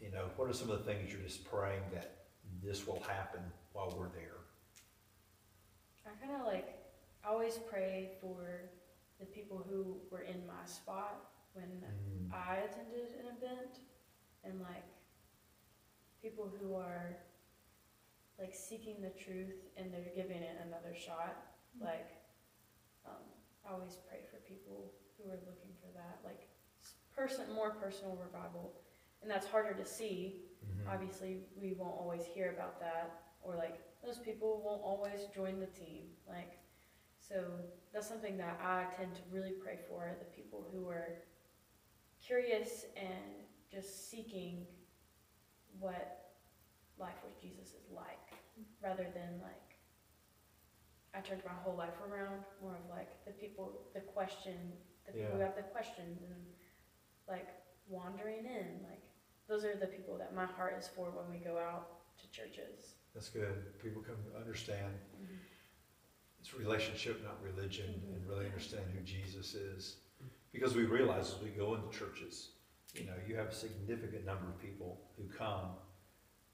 [0.00, 2.24] You know, what are some of the things you're just praying that
[2.62, 3.40] this will happen
[3.72, 4.38] while we're there?
[6.06, 6.81] I kind of like
[7.24, 8.70] I always pray for
[9.20, 12.32] the people who were in my spot when Mm.
[12.32, 13.80] I attended an event,
[14.44, 14.84] and like
[16.20, 17.16] people who are
[18.38, 21.36] like seeking the truth and they're giving it another shot.
[21.80, 22.10] Like,
[23.04, 23.22] um,
[23.64, 26.48] I always pray for people who are looking for that, like
[27.14, 28.74] person more personal revival,
[29.20, 30.48] and that's harder to see.
[30.64, 30.88] Mhm.
[30.88, 35.66] Obviously, we won't always hear about that, or like those people won't always join the
[35.68, 36.16] team.
[36.26, 36.58] Like,
[37.32, 37.44] so
[37.94, 41.08] that's something that I tend to really pray for the people who are
[42.24, 44.66] curious and just seeking
[45.80, 46.32] what
[46.98, 48.36] life with Jesus is like,
[48.82, 49.76] rather than like
[51.14, 52.44] I turned my whole life around.
[52.62, 54.56] More of like the people, the question,
[55.06, 56.42] the people who have the questions and
[57.28, 57.48] like
[57.88, 59.02] wandering in, like
[59.48, 61.88] those are the people that my heart is for when we go out
[62.20, 62.96] to churches.
[63.14, 63.78] That's good.
[63.82, 65.36] People come to understand mm-hmm.
[66.52, 68.16] It's relationship, not religion, Mhm.
[68.16, 69.96] and really understand who Jesus is.
[70.52, 72.52] Because we realize as we go into churches,
[72.94, 75.76] you know, you have a significant number of people who come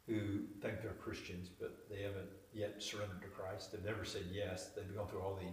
[0.06, 3.72] who think they're Christians, but they haven't yet surrendered to Christ.
[3.72, 4.72] They've never said yes.
[4.72, 5.52] They've gone through all the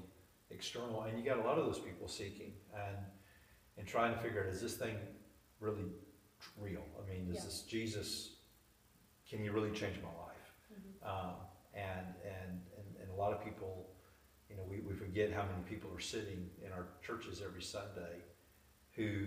[0.50, 2.98] external, and you got a lot of those people seeking and
[3.78, 4.98] and trying to figure out is this thing
[5.60, 5.92] really
[6.58, 6.86] real?
[6.98, 7.44] I mean, is Yeah.
[7.44, 8.38] this Jesus?
[9.28, 10.54] Can he really change my life?
[10.72, 11.04] Mhm.
[11.06, 11.36] Um,
[11.74, 13.85] and, and, and, and a lot of people, you you
[14.76, 18.24] we, we forget how many people are sitting in our churches every Sunday
[18.96, 19.26] who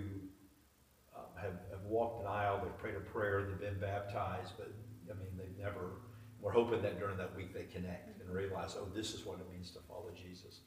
[1.16, 4.72] um, have, have walked an aisle, they've prayed a prayer, they've been baptized, but
[5.10, 6.00] I mean, they've never,
[6.40, 9.50] we're hoping that during that week they connect and realize, oh, this is what it
[9.52, 10.60] means to follow Jesus.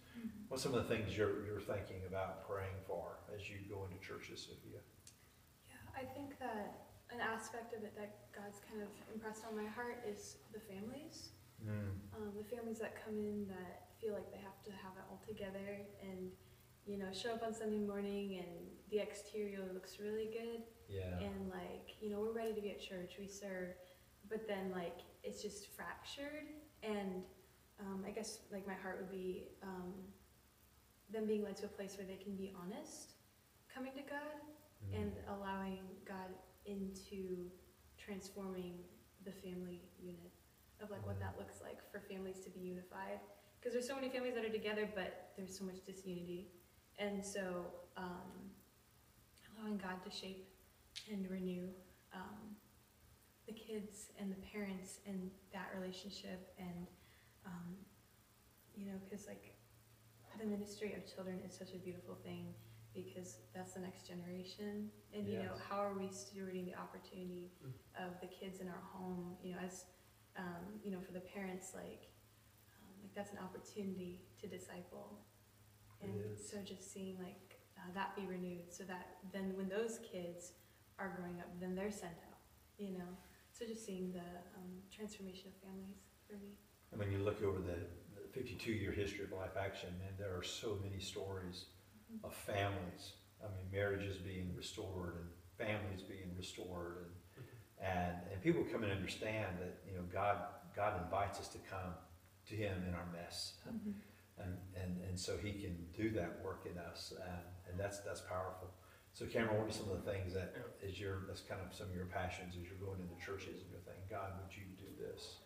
[0.50, 3.98] What's some of the things you're, you're thinking about praying for as you go into
[4.06, 4.84] churches, Sophia?
[5.70, 9.68] Yeah, I think that an aspect of it that God's kind of impressed on my
[9.68, 11.32] heart is the families.
[11.70, 15.22] Um, the families that come in that feel like they have to have it all
[15.26, 16.32] together and,
[16.86, 21.20] you know, show up on Sunday morning and the exterior looks really good Yeah.
[21.20, 23.76] and like, you know, we're ready to be at church, we serve,
[24.30, 26.48] but then like it's just fractured
[26.84, 27.24] and
[27.80, 29.94] um, I guess like my heart would be um,
[31.12, 33.14] them being led to a place where they can be honest,
[33.74, 34.40] coming to God
[34.90, 35.00] Mm.
[35.00, 36.34] and allowing God
[36.66, 37.52] into
[38.00, 38.74] transforming
[39.26, 40.32] the family unit
[40.82, 43.20] of like what that looks like for families to be unified.
[43.60, 46.48] Because there's so many families that are together but there's so much disunity.
[47.00, 47.66] And so
[47.98, 48.52] um,
[49.58, 50.48] allowing god to shape
[51.12, 51.68] and renew
[52.14, 52.56] um,
[53.48, 56.88] the kids and the parents and that relationship and
[57.46, 57.76] um,
[58.76, 59.56] you know because like
[60.40, 62.54] the ministry of children is such a beautiful thing
[62.94, 64.90] because that's the next generation.
[65.14, 67.52] And you know how are we stewarding the opportunity
[67.98, 69.36] of the kids in our home?
[69.44, 69.86] You know as
[70.38, 72.10] um, you know for the parents like
[72.80, 75.20] um, like that's an opportunity to disciple
[76.02, 76.50] and is.
[76.50, 80.54] so just seeing like uh, that be renewed so that then when those kids
[81.00, 82.40] are growing up then they're sent out
[82.78, 83.12] you know
[83.52, 86.56] so just seeing the um, transformation of families for me
[86.94, 87.78] I mean, you look over the
[88.34, 91.66] 52 year history of Life Action, man, there are so many stories
[92.24, 93.14] of families.
[93.42, 97.12] I mean, marriages being restored and families being restored, and
[97.82, 100.38] and and people come and understand that you know God
[100.76, 101.94] God invites us to come
[102.48, 103.54] to Him in our mess,
[104.38, 108.22] and and and so He can do that work in us, and and that's that's
[108.22, 108.70] powerful.
[109.14, 111.88] So Cameron, what are some of the things that is your that's kind of some
[111.90, 114.88] of your passions as you're going into churches and you're thinking, God, would you do
[114.96, 115.44] this?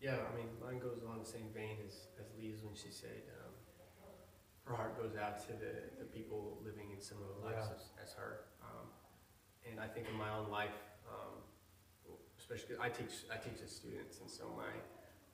[0.00, 3.20] Yeah, I mean, mine goes along the same vein as, as Leah's when she said
[3.44, 3.52] um,
[4.64, 7.76] her heart goes out to the, the people living in similar lives Yeah.
[7.76, 8.48] as, as her.
[8.64, 8.88] Um,
[9.68, 10.72] and I think in my own life,
[11.04, 11.39] um,
[12.50, 14.74] especially I teach I teach the students, and so my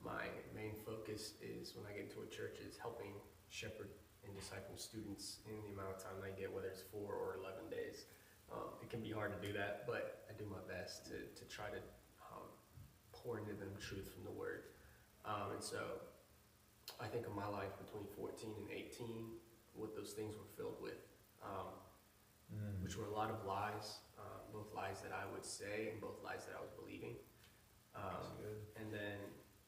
[0.05, 3.17] my main focus is when I get into a church is helping
[3.49, 3.89] shepherd
[4.21, 7.65] and disciple students in the amount of time I get, whether it's four or eleven
[7.73, 8.05] days.
[8.53, 11.43] Um, it can be hard to do that, but I do my best to, to
[11.49, 11.81] try to
[12.31, 12.47] um,
[13.11, 14.71] pour into them truth from the Word.
[15.25, 15.99] Um, and so
[17.01, 19.35] I think of my life between 14 and 18,
[19.75, 21.03] what those things were filled with,
[21.43, 21.75] um,
[22.79, 23.99] which were a lot of lies,
[24.57, 27.21] both lies that I would say and both lies that I was believing.
[27.93, 28.33] Um,
[28.73, 29.21] and then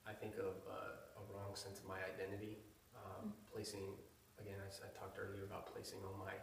[0.09, 2.57] I think of uh, a wrong sense of my identity,
[2.97, 3.93] um, placing,
[4.41, 6.33] again, i talked earlier about placing all my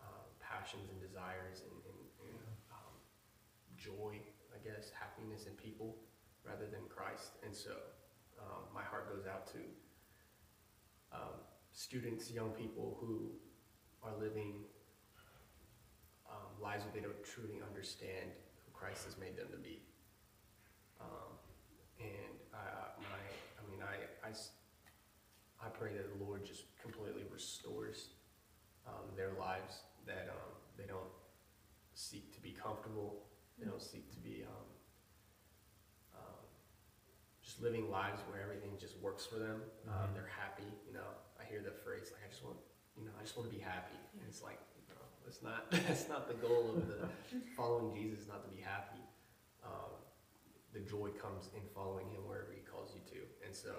[0.00, 2.40] uh, passions and desires and, and, and
[2.72, 2.96] um,
[3.76, 4.16] joy,
[4.48, 6.00] I guess, happiness in people
[6.40, 7.36] rather than Christ.
[7.44, 7.76] And so
[8.40, 9.60] um, my heart goes out to
[11.12, 11.36] um,
[11.72, 13.28] students, young people who
[14.00, 14.64] are living
[16.62, 18.30] lives where they don't truly understand
[18.64, 19.82] who Christ has made them to be.
[21.00, 21.36] Um,
[22.00, 23.20] and I, my,
[23.58, 24.52] I mean, I, I s-
[25.62, 28.10] I pray that the Lord just completely restores
[28.86, 31.10] um, their lives, that um, they don't
[31.94, 33.24] seek to be comfortable,
[33.58, 34.66] they don't seek to be um,
[36.14, 36.44] um,
[37.42, 39.62] just living lives where everything just works for them.
[39.88, 40.14] Um, Mhm.
[40.14, 41.08] they're happy, you know.
[41.40, 42.58] I hear the phrase like, "I just want,
[42.96, 44.65] you know, I just want to be happy," and it's like, no,
[45.26, 45.70] it's not.
[45.70, 47.08] That's not the goal of the
[47.56, 48.26] following Jesus.
[48.28, 49.00] Not to be happy.
[49.64, 49.92] Um,
[50.72, 53.72] the joy comes in following Him wherever He calls you to, and so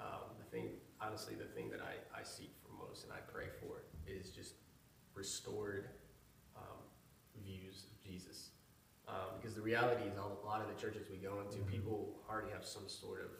[0.00, 3.46] um, the thing, honestly, the thing that I, I seek for most and I pray
[3.60, 4.54] for is just
[5.14, 5.90] restored
[6.56, 6.80] um,
[7.44, 8.50] views of Jesus.
[9.08, 11.66] Um, because the reality is, a lot of the churches we go into, Mhm.
[11.66, 13.30] people already have some sort of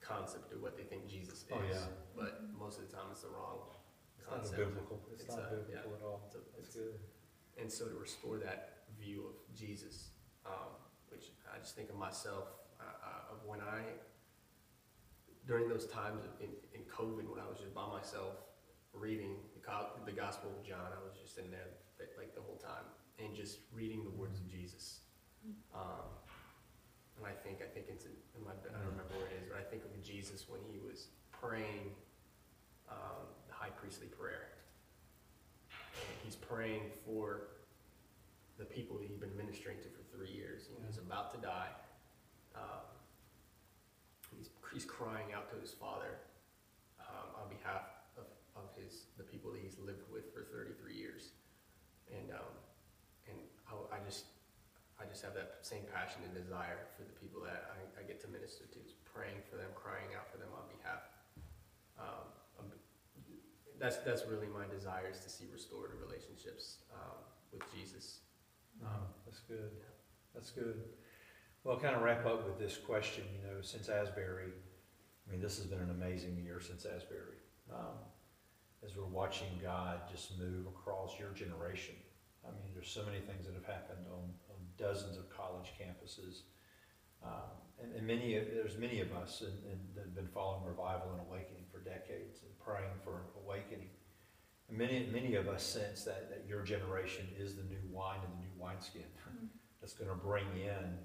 [0.00, 1.52] concept of what they think Jesus is.
[1.52, 1.86] Oh, yeah.
[2.16, 3.58] But most of the time, it's the wrong
[4.34, 5.00] It's not biblical.
[5.12, 5.96] It's, It's not a- biblical yeah.
[5.96, 6.22] at all.
[6.26, 7.00] It's a- That's it's- good.
[7.58, 10.10] And so to restore that view of Jesus,
[10.44, 10.76] um,
[11.08, 12.48] which I just think of myself,
[12.80, 13.80] uh, uh, of when I,
[15.46, 18.34] during those times in, in COVID, when I was just by myself
[18.92, 19.60] reading the,
[20.04, 21.68] the Gospel of John, I was just in there
[21.98, 22.84] like- like the whole time
[23.18, 25.00] and just reading the words of Jesus.
[25.74, 26.10] Um,
[27.16, 29.48] and I think, I think it's in, in my, I don't remember where it is,
[29.48, 31.94] but I think of Jesus when he was praying
[32.90, 33.35] um, the high
[33.86, 34.50] priestly prayer.
[35.70, 37.54] And he's praying for
[38.58, 40.66] the people that he'd been ministering to for three years.
[40.66, 41.70] You know, he's about to die.
[42.58, 42.82] Um,
[44.34, 46.18] he's, he's crying out to his father,
[46.98, 47.86] um, on behalf
[48.18, 48.26] of,
[48.58, 51.36] of his the people that he's lived with for 33 years,
[52.10, 52.54] and um,
[53.30, 53.38] and
[53.70, 54.26] I, I just
[54.98, 58.18] I just have that same passion and desire for the people that I, I get
[58.24, 61.06] to minister to, He's praying for them, crying out for them on behalf.
[62.00, 62.26] Um,
[62.58, 62.72] um,
[63.78, 67.18] that's that's really my desire is to see restored relationships um,
[67.52, 68.20] with Jesus.
[68.84, 69.70] Um, that's good.
[70.34, 70.82] That's good.
[71.64, 73.24] Well, kind of wrap up with this question.
[73.34, 74.52] You know, since Asbury,
[75.26, 77.40] I mean, this has been an amazing year since Asbury.
[77.72, 77.98] Um,
[78.84, 81.94] as we're watching God just move across your generation.
[82.46, 86.46] I mean, there's so many things that have happened on, on dozens of college campuses.
[87.24, 87.50] Um,
[87.82, 91.20] and, and, many, there's many of us in, in, that have been following revival and
[91.26, 93.90] awakening for decades and praying for awakening.
[94.68, 98.32] And many, many of us sense that, that your generation is the new wine and
[98.32, 99.46] the new wineskin mm-hmm.
[99.80, 100.98] that's going to bring in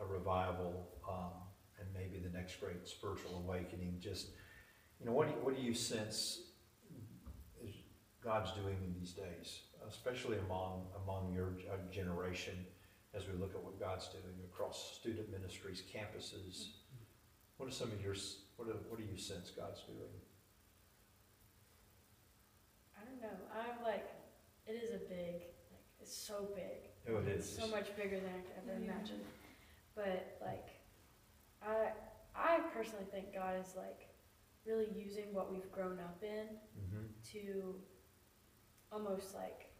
[0.00, 1.32] a revival um,
[1.80, 3.96] and maybe the next great spiritual awakening.
[3.98, 4.28] Just,
[5.00, 6.40] you know, what do you, what do you sense
[8.24, 12.54] God's doing in these days, especially among among your uh, generation,
[13.12, 16.70] as we look at what God's doing across student ministries, campuses.
[17.58, 18.14] What are some of your
[18.56, 20.08] what do, what do you sense God's doing?
[23.24, 23.78] I don't know.
[23.78, 24.06] I'm like,
[24.66, 26.90] it is a big, like it's so big.
[27.08, 27.46] Oh, it is.
[27.46, 28.92] It's so much bigger than I could ever yeah.
[28.92, 29.20] imagine.
[29.94, 30.68] But like,
[31.62, 31.92] I
[32.34, 34.08] I personally think God is like
[34.66, 36.46] really using what we've grown up in
[36.78, 37.06] mm-hmm.
[37.32, 37.74] to
[38.90, 39.70] almost like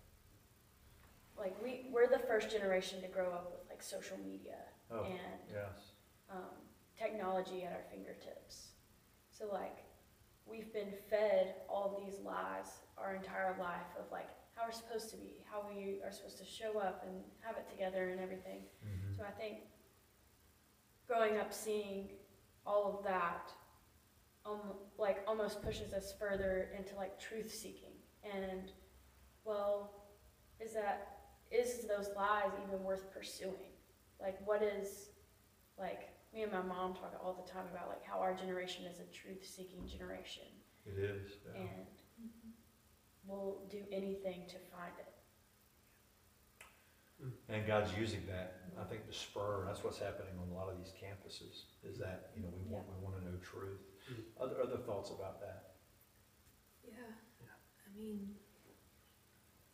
[1.36, 4.58] like we we're the first generation to grow up with like social media
[4.90, 5.92] oh, and yes.
[6.30, 6.54] um,
[6.96, 8.68] technology at our fingertips.
[9.30, 9.78] So like
[10.46, 15.16] we've been fed all these lies our entire life of like how we're supposed to
[15.16, 18.62] be, how we are supposed to show up and have it together and everything.
[18.84, 19.16] Mm-hmm.
[19.16, 19.58] So I think
[21.08, 22.10] growing up seeing
[22.66, 23.50] all of that
[24.46, 24.60] um,
[24.98, 28.72] like almost pushes us further into like truth seeking and
[29.44, 30.04] well,
[30.60, 31.18] is that
[31.50, 33.72] is those lies even worth pursuing?
[34.20, 35.10] Like, what is
[35.78, 38.98] like me and my mom talk all the time about like how our generation is
[38.98, 40.44] a truth-seeking generation.
[40.86, 41.60] It is, yeah.
[41.62, 41.86] and
[43.26, 45.08] we'll do anything to find it.
[47.48, 49.64] And God's using that, I think, to spur.
[49.66, 51.72] That's what's happening on a lot of these campuses.
[51.88, 52.94] Is that you know we want yeah.
[52.98, 53.80] we want to know truth.
[54.10, 54.42] Mm-hmm.
[54.42, 55.80] Other other thoughts about that?
[56.84, 57.08] Yeah,
[57.40, 57.56] yeah.
[57.56, 58.34] I mean,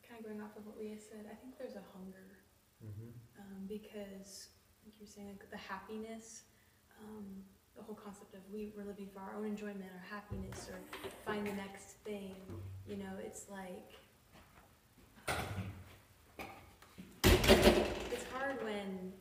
[0.07, 2.39] kind of going off of what Leah said, I think there's a hunger
[2.83, 3.11] mm-hmm.
[3.39, 4.51] um, because,
[4.85, 6.43] like you're saying, like the happiness,
[6.99, 7.43] um,
[7.81, 10.79] the whole concept of we, we're living for our own enjoyment or happiness or
[11.25, 12.35] find the next thing.
[12.87, 13.97] You know, it's like
[17.25, 19.13] it's hard when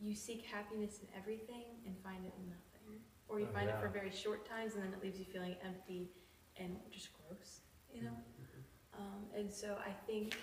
[0.00, 3.76] you seek happiness in everything and find it in nothing, or you oh, find yeah.
[3.76, 6.10] it for very short times and then it leaves you feeling empty
[6.58, 7.60] and just gross.
[7.92, 8.10] You know.
[8.10, 9.02] Mm-hmm.
[9.02, 10.36] Um, and so I think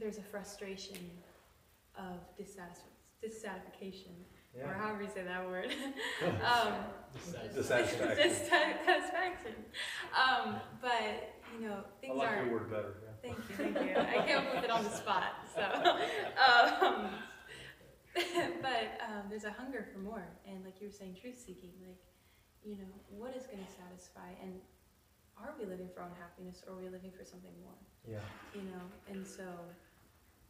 [0.00, 0.98] there's a frustration
[1.96, 4.12] of dissatisfaction,
[4.56, 4.68] yeah.
[4.68, 5.74] or however you say that word.
[6.22, 6.72] um,
[7.54, 8.08] dissatisfaction.
[8.16, 9.54] dissatisfaction.
[10.12, 12.44] Um, but you know, things I like are.
[12.44, 12.94] your word better.
[13.02, 13.12] Yeah.
[13.22, 13.96] Thank you, thank you.
[13.96, 15.62] I came up with it on the spot, so.
[16.42, 17.10] Um,
[18.60, 21.72] but um, there's a hunger for more, and like you were saying, truth seeking.
[21.80, 21.96] Like,
[22.62, 24.36] you know, what is going to satisfy?
[24.42, 24.60] And
[25.40, 27.78] are we living for our own happiness or are we living for something more?
[28.04, 28.22] Yeah.
[28.54, 29.48] You know, and so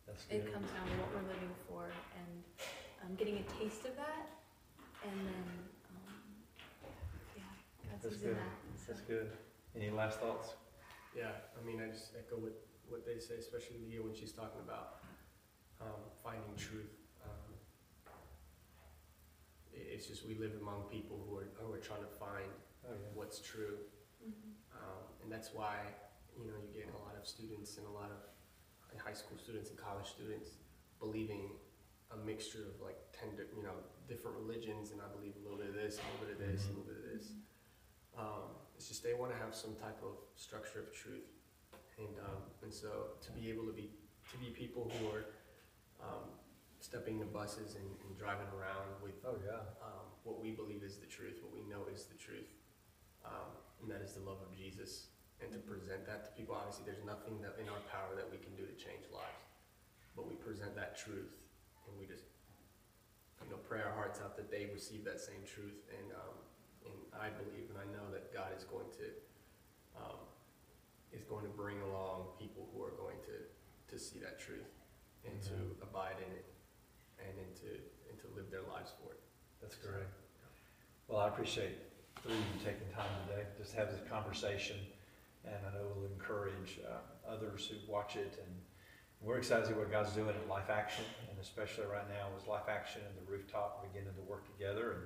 [0.06, 1.86] That's it comes down to what we're living for
[2.18, 2.42] and
[3.02, 4.30] um, getting a taste of that,
[5.04, 5.44] and then
[5.90, 6.22] um,
[7.36, 7.42] yeah,
[7.90, 8.38] God's That's using good.
[8.38, 8.54] that.
[8.78, 8.92] So.
[8.92, 9.30] That's good.
[9.76, 10.54] Any last thoughts?
[11.16, 12.54] Yeah, I mean, I just echo what,
[12.88, 15.04] what they say, especially Leah when she's talking about
[15.80, 16.92] um, finding truth.
[17.24, 17.52] Um,
[19.72, 22.52] it's just we live among people who are who are trying to find
[22.86, 23.12] oh, yeah.
[23.14, 23.76] what's true,
[24.22, 24.52] mm-hmm.
[24.82, 25.78] Um, and that's why,
[26.36, 28.18] you know, you get a lot of students and a lot of
[29.00, 30.58] high school students and college students
[31.00, 31.50] believing
[32.12, 33.76] a mixture of like ten, you know,
[34.08, 36.60] different religions, and I believe a little bit of this, a little bit of this,
[36.66, 37.26] a little bit of this.
[38.18, 38.44] Um,
[38.76, 41.32] it's just they want to have some type of structure of truth,
[41.96, 43.88] and um, and so to be able to be
[44.30, 45.26] to be people who are
[46.02, 46.28] um,
[46.80, 50.98] stepping the buses and, and, driving around with oh yeah um, what we believe is
[50.98, 52.50] the truth, what we know is the truth,
[53.24, 55.08] um, and that is the love of Jesus.
[55.42, 58.38] And to present that to people, obviously, there's nothing that in our power that we
[58.38, 59.42] can do to change lives,
[60.14, 61.34] but we present that truth,
[61.92, 62.24] and we just,
[63.44, 65.84] you know, pray our hearts out that they receive that same truth.
[65.92, 66.36] And um,
[66.88, 69.06] and I believe and I know that God is going to
[70.00, 70.24] um,
[71.12, 73.36] is going to bring along people who are going to
[73.92, 74.72] to see that truth
[75.28, 75.52] and mm-hmm.
[75.52, 76.48] to abide in it
[77.20, 77.76] and into
[78.08, 79.20] and to live their lives for it.
[79.60, 80.08] That's great.
[81.06, 81.76] Well, I appreciate
[82.22, 84.76] three of you taking time today just have this conversation.
[85.44, 88.38] and I know it'll encourage uh, others who watch it.
[88.38, 88.54] And
[89.22, 92.46] we're excited to see what God's doing in Life Action, and especially right now as
[92.46, 95.02] Life Action and the rooftop beginning to work together and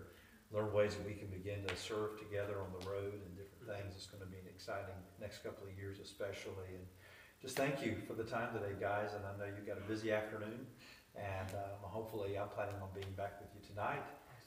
[0.51, 3.93] learn ways that we can begin to serve together on the road and different things.
[3.95, 6.73] It's going to be an exciting next couple of years, especially.
[6.73, 6.87] And
[7.43, 9.12] just thank you for the time today, guys.
[9.12, 10.64] And I know you've got a busy afternoon,
[11.12, 14.05] and um, hopefully, I'm planning on being back with you tonight,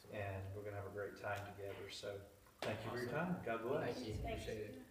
[0.10, 1.88] and we're going to have a great time together.
[1.94, 2.10] So.
[2.62, 3.36] Thank you for your time.
[3.46, 3.96] God bless.
[3.96, 4.14] Thank you.
[4.24, 4.82] Appreciate it.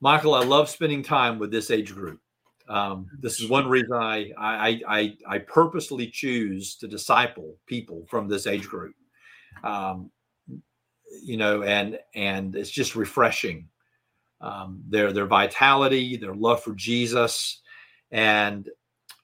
[0.00, 2.20] Michael, I love spending time with this age group.
[2.68, 8.26] Um, this is one reason I, I, I, I purposely choose to disciple people from
[8.26, 8.94] this age group.
[9.62, 10.10] Um,
[11.22, 13.68] you know, and and it's just refreshing.
[14.40, 17.62] Um, their their vitality, their love for Jesus,
[18.10, 18.68] and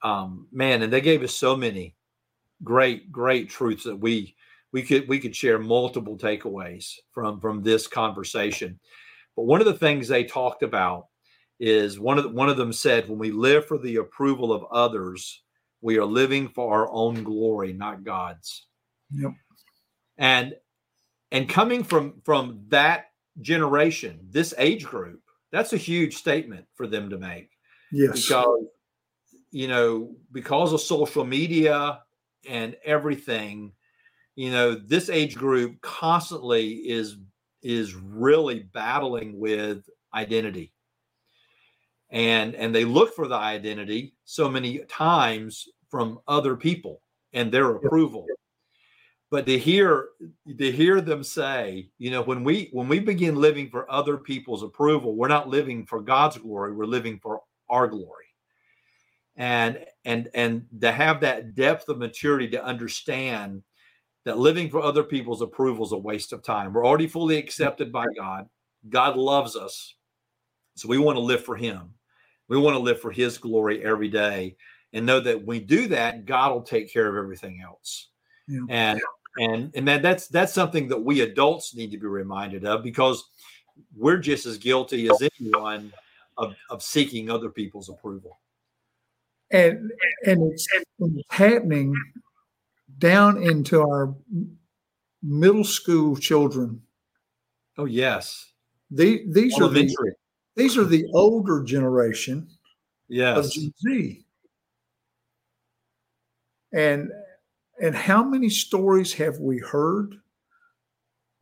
[0.02, 1.94] um, man, and they gave us so many
[2.62, 4.34] great great truths that we
[4.72, 8.78] we could we could share multiple takeaways from from this conversation.
[9.36, 11.06] But one of the things they talked about
[11.60, 14.64] is one of the, one of them said, when we live for the approval of
[14.72, 15.42] others,
[15.82, 18.66] we are living for our own glory, not God's.
[19.12, 19.32] Yep.
[20.18, 20.54] And
[21.30, 23.06] and coming from from that
[23.40, 25.20] generation, this age group,
[25.52, 27.50] that's a huge statement for them to make.
[27.92, 28.26] Yes.
[28.26, 28.64] Because
[29.50, 32.00] you know, because of social media
[32.48, 33.72] and everything,
[34.34, 37.16] you know this age group constantly is
[37.62, 39.84] is really battling with
[40.14, 40.72] identity
[42.10, 47.00] and and they look for the identity so many times from other people
[47.32, 48.26] and their approval
[49.30, 50.08] but to hear
[50.58, 54.62] to hear them say you know when we when we begin living for other people's
[54.62, 58.26] approval we're not living for god's glory we're living for our glory
[59.36, 63.62] and and and to have that depth of maturity to understand
[64.24, 66.72] that living for other people's approval is a waste of time.
[66.72, 68.48] We're already fully accepted by God.
[68.88, 69.94] God loves us.
[70.76, 71.94] So we want to live for Him.
[72.50, 74.56] We want to live for His glory every day
[74.92, 78.08] and know that we do that, God will take care of everything else.
[78.48, 78.60] Yeah.
[78.68, 79.00] And
[79.38, 83.24] and and that, that's that's something that we adults need to be reminded of because
[83.96, 85.92] we're just as guilty as anyone
[86.36, 88.38] of, of seeking other people's approval.
[89.52, 89.92] And
[90.26, 90.68] and it's
[91.30, 91.94] happening
[92.98, 94.14] down into our
[95.22, 96.82] middle school children.
[97.78, 98.52] Oh yes,
[98.90, 99.94] the, these are the
[100.56, 102.48] these are the older generation.
[103.08, 103.38] Yes.
[103.38, 104.24] of Gen Z.
[106.72, 107.10] And
[107.82, 110.14] and how many stories have we heard,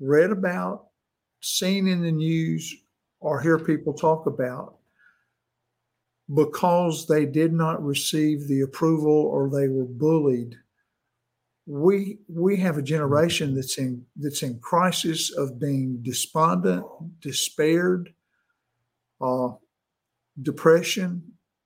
[0.01, 0.87] read about,
[1.41, 2.75] seen in the news,
[3.21, 4.77] or hear people talk about
[6.35, 10.57] because they did not receive the approval or they were bullied
[11.69, 16.83] we we have a generation that's in that's in crisis of being despondent,
[17.21, 18.15] despaired,
[19.21, 19.51] uh,
[20.41, 21.23] depression,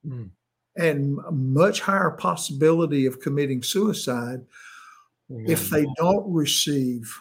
[0.06, 0.30] mm.
[0.76, 4.44] and much higher possibility of committing suicide
[5.30, 5.48] mm.
[5.48, 7.18] if they don't receive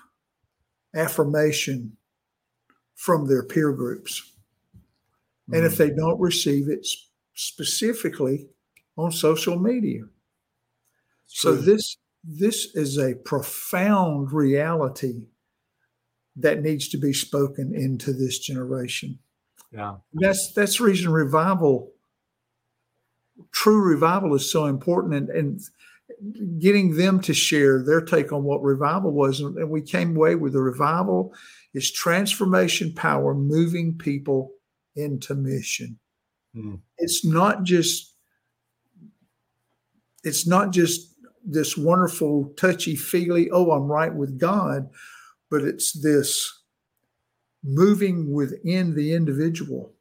[0.95, 1.97] affirmation
[2.95, 4.32] from their peer groups,
[5.49, 5.57] mm.
[5.57, 6.86] and if they don't receive it
[7.34, 8.47] specifically
[8.97, 10.03] on social media.
[11.25, 15.27] So this this is a profound reality
[16.36, 19.19] that needs to be spoken into this generation.
[19.72, 19.95] Yeah.
[20.13, 21.91] That's that's the reason revival,
[23.51, 28.61] true revival is so important and, and getting them to share their take on what
[28.61, 29.39] revival was.
[29.39, 31.34] And we came away with the revival
[31.74, 34.51] is transformation power moving people
[34.95, 35.99] into mission.
[36.55, 36.82] Mm.
[36.97, 38.11] It's not just
[40.24, 44.89] it's not just this wonderful touchy feely oh i'm right with god
[45.49, 46.61] but it's this
[47.64, 49.91] moving within the individual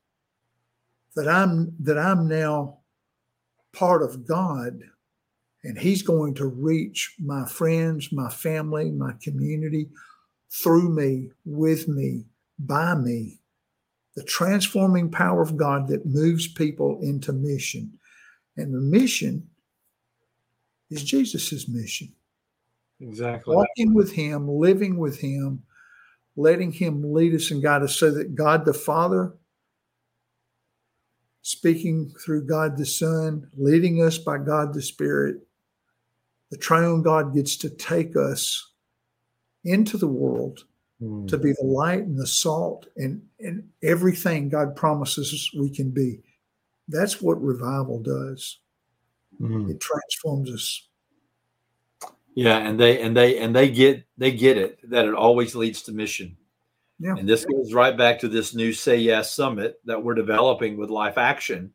[1.15, 2.79] that i'm that i'm now
[3.73, 4.81] part of god
[5.63, 9.89] and he's going to reach my friends my family my community
[10.51, 12.25] through me with me
[12.59, 13.39] by me
[14.17, 17.93] the transforming power of god that moves people into mission
[18.57, 19.47] and the mission
[20.91, 22.13] is Jesus's mission.
[23.01, 23.57] Exactly.
[23.57, 25.63] Walking with him, living with him,
[26.37, 29.35] letting him lead us and guide us so that God the Father,
[31.43, 35.37] speaking through God the Son, leading us by God the Spirit,
[36.51, 38.73] the triune God gets to take us
[39.65, 40.65] into the world
[41.01, 41.29] mm.
[41.29, 45.91] to be the light and the salt and, and everything God promises us we can
[45.91, 46.21] be.
[46.89, 48.59] That's what revival does.
[49.41, 49.71] Mm-hmm.
[49.71, 50.89] It transforms us.
[52.35, 55.83] Yeah, and they and they and they get they get it that it always leads
[55.83, 56.37] to mission.
[56.99, 57.17] Yeah.
[57.17, 60.91] And this goes right back to this new Say Yes Summit that we're developing with
[60.91, 61.73] Life Action.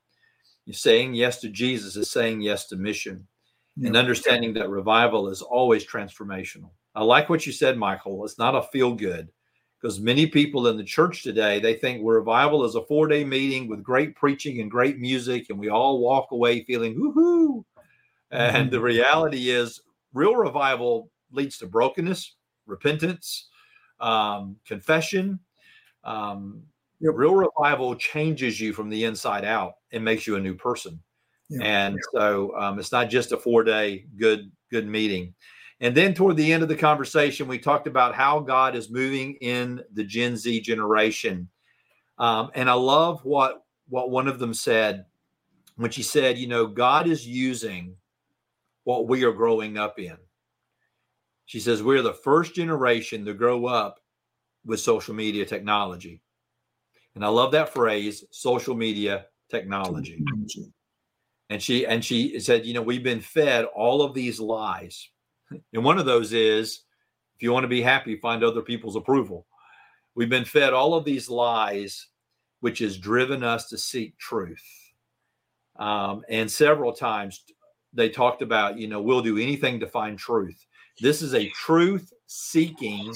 [0.66, 3.28] You're saying yes to Jesus is saying yes to mission
[3.76, 3.88] Yeah.
[3.88, 6.70] and understanding that revival is always transformational.
[6.94, 8.24] I like what you said, Michael.
[8.24, 9.30] It's not a feel good
[9.82, 13.68] because many people in the church today they think revival is a four day meeting
[13.68, 17.64] with great preaching and great music, and we all walk away feeling woohoo.
[18.32, 18.86] And the mm-hmm.
[18.86, 19.82] reality is,
[20.16, 22.36] real revival leads to brokenness,
[22.66, 23.50] repentance,
[24.00, 25.40] um, confession.
[26.04, 26.64] Um,
[27.02, 27.14] Yep.
[27.16, 31.00] Real revival changes you from the inside out and makes you a new person.
[31.50, 31.64] Yeah.
[31.64, 35.34] And so um, it's not just a four day good good meeting.
[35.82, 39.34] And then toward the end of the conversation, we talked about how God is moving
[39.36, 41.50] in the Gen Z generation.
[42.18, 45.06] Um, and I love what what one of them said
[45.76, 47.98] when she said, you know, God is using
[48.86, 50.16] what we are growing up in.
[51.46, 54.00] She says, we're the first generation to grow up
[54.66, 56.22] with social media technology.
[57.14, 60.24] And I love that phrase, social media technology.
[61.50, 65.10] And she and she said, you know, we've been fed all of these lies.
[65.74, 66.82] And one of those is
[67.36, 69.46] if you want to be happy, find other people's approval.
[70.16, 72.08] We've been fed all of these lies,
[72.62, 74.64] which has driven us to seek truth.
[75.78, 77.44] Um, and several times
[77.96, 80.66] they talked about, you know, we'll do anything to find truth.
[81.02, 83.12] This is a truth seeking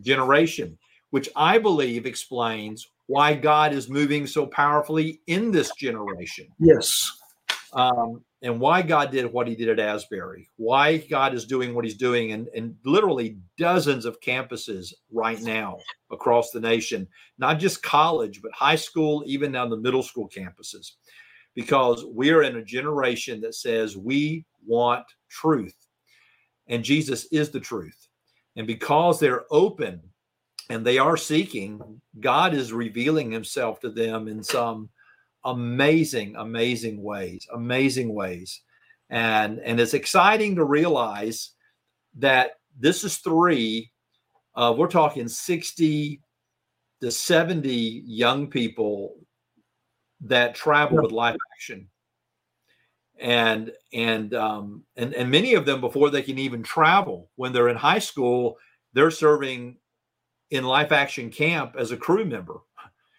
[0.00, 0.76] generation,
[1.10, 7.10] which I believe explains why God is moving so powerfully in this generation Yes.
[7.74, 11.84] um, and why God did what he did at Asbury, why God is doing what
[11.84, 15.78] he's doing in, in literally dozens of campuses right now
[16.10, 17.06] across the nation,
[17.38, 20.92] not just college, but high school, even down the middle school campuses,
[21.54, 25.76] because we're in a generation that says we want truth.
[26.68, 28.08] And Jesus is the truth.
[28.56, 30.00] And because they're open
[30.70, 34.90] and they are seeking, God is revealing himself to them in some
[35.44, 38.60] amazing amazing ways amazing ways
[39.10, 41.50] and and it's exciting to realize
[42.16, 43.90] that this is three
[44.54, 46.20] uh, we're talking 60
[47.00, 49.16] to 70 young people
[50.22, 51.88] that travel with Life Action.
[53.20, 57.68] And and um and and many of them before they can even travel when they're
[57.68, 58.56] in high school
[58.94, 59.76] they're serving
[60.50, 62.58] in life action camp as a crew member.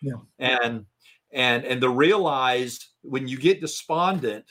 [0.01, 0.17] Yeah.
[0.39, 0.85] and
[1.31, 4.45] and and to realize when you get despondent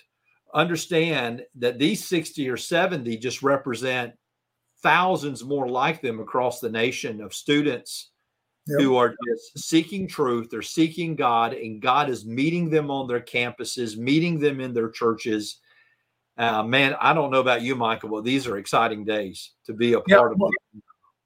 [0.54, 4.14] understand that these 60 or 70 just represent
[4.82, 8.10] thousands more like them across the nation of students
[8.68, 8.80] Yep.
[8.80, 13.20] who are just seeking truth they're seeking god and god is meeting them on their
[13.20, 15.58] campuses meeting them in their churches
[16.38, 19.94] uh, man i don't know about you michael but these are exciting days to be
[19.94, 20.50] a Yeah, part of well,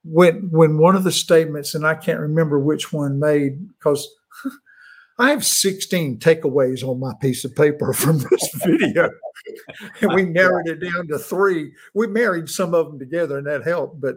[0.07, 4.09] when when one of the statements, and I can't remember which one made, because
[5.19, 9.11] I have 16 takeaways on my piece of paper from this video.
[10.01, 11.73] and we narrowed it down to three.
[11.95, 14.01] We married some of them together and that helped.
[14.01, 14.17] But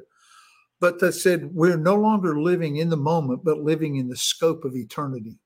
[0.79, 4.63] but that said, we're no longer living in the moment, but living in the scope
[4.65, 5.37] of eternity.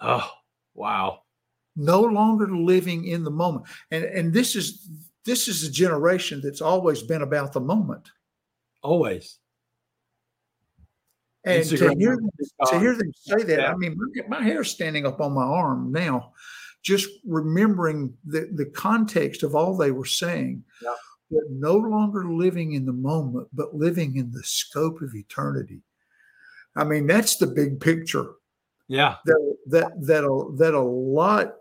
[0.00, 0.30] oh
[0.74, 1.20] wow
[1.74, 3.66] No longer living in the moment.
[3.90, 4.88] And and this is
[5.24, 8.08] this is a generation that's always been about the moment.
[8.82, 9.38] always
[11.44, 13.72] And to hear, is to hear them say that, Yeah.
[13.72, 16.32] I mean, my, my hair's standing up on my arm now,
[16.82, 20.64] just remembering the, the context of all they were saying.
[20.82, 20.94] Yeah.
[21.30, 25.82] But no longer living in the moment, but living in the scope of eternity.
[26.76, 28.32] I mean, that's the big picture.
[28.86, 29.16] Yeah.
[29.24, 31.54] That that that a, that a lot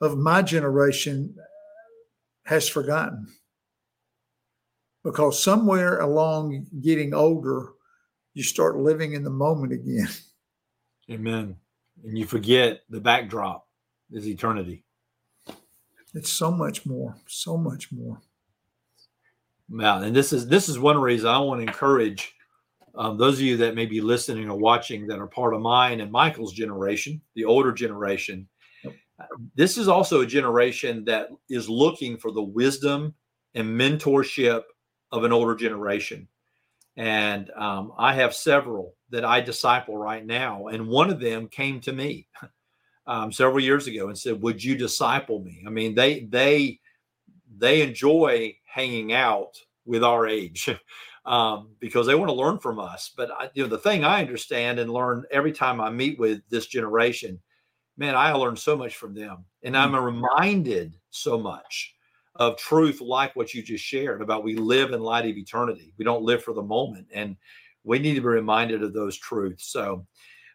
[0.00, 1.36] of my generation
[2.44, 3.28] has forgotten.
[5.04, 7.70] Because somewhere along getting older
[8.34, 10.08] you start living in the moment again.
[11.10, 11.56] Amen.
[12.04, 13.66] And you forget the backdrop
[14.10, 14.84] is eternity
[16.14, 18.20] it's so much more so much more
[19.68, 22.34] Yeah, and this is this is one reason I want to encourage
[22.94, 26.00] um, those of you that may be listening or watching that are part of mine
[26.00, 28.48] and Michael's generation, the older generation.
[28.84, 33.14] Uh, This is also a generation that is looking for the wisdom
[33.54, 34.62] and mentorship
[35.12, 36.28] of an older generation.
[36.96, 41.80] And um, I have several that I disciple right now, and one of them came
[41.82, 42.26] to me
[43.06, 46.80] um, several years ago and said, "Would you disciple me?" I mean, they they
[47.56, 50.68] they enjoy hanging out with our age
[51.24, 53.12] um, because they want to learn from us.
[53.16, 56.40] But I, you know, the thing I understand and learn every time I meet with
[56.48, 57.40] this generation,
[57.96, 61.94] man, I learn so much from them, and I'm reminded so much
[62.36, 65.92] of truth like what you just shared about we live in light of eternity.
[65.98, 67.36] We don't live for the moment, and
[67.84, 69.66] we need to be reminded of those truths.
[69.72, 70.06] So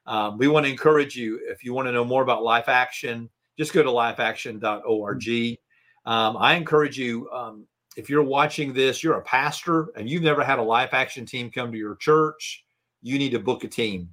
[0.08, 3.30] um, we want to encourage you if you want to know more about Life Action,
[3.58, 5.58] just go to lifeaction.org.
[6.06, 10.44] Um, I encourage you um, if you're watching this, you're a pastor and you've never
[10.44, 12.66] had a Life Action team come to your church,
[13.02, 14.10] you need to book a team.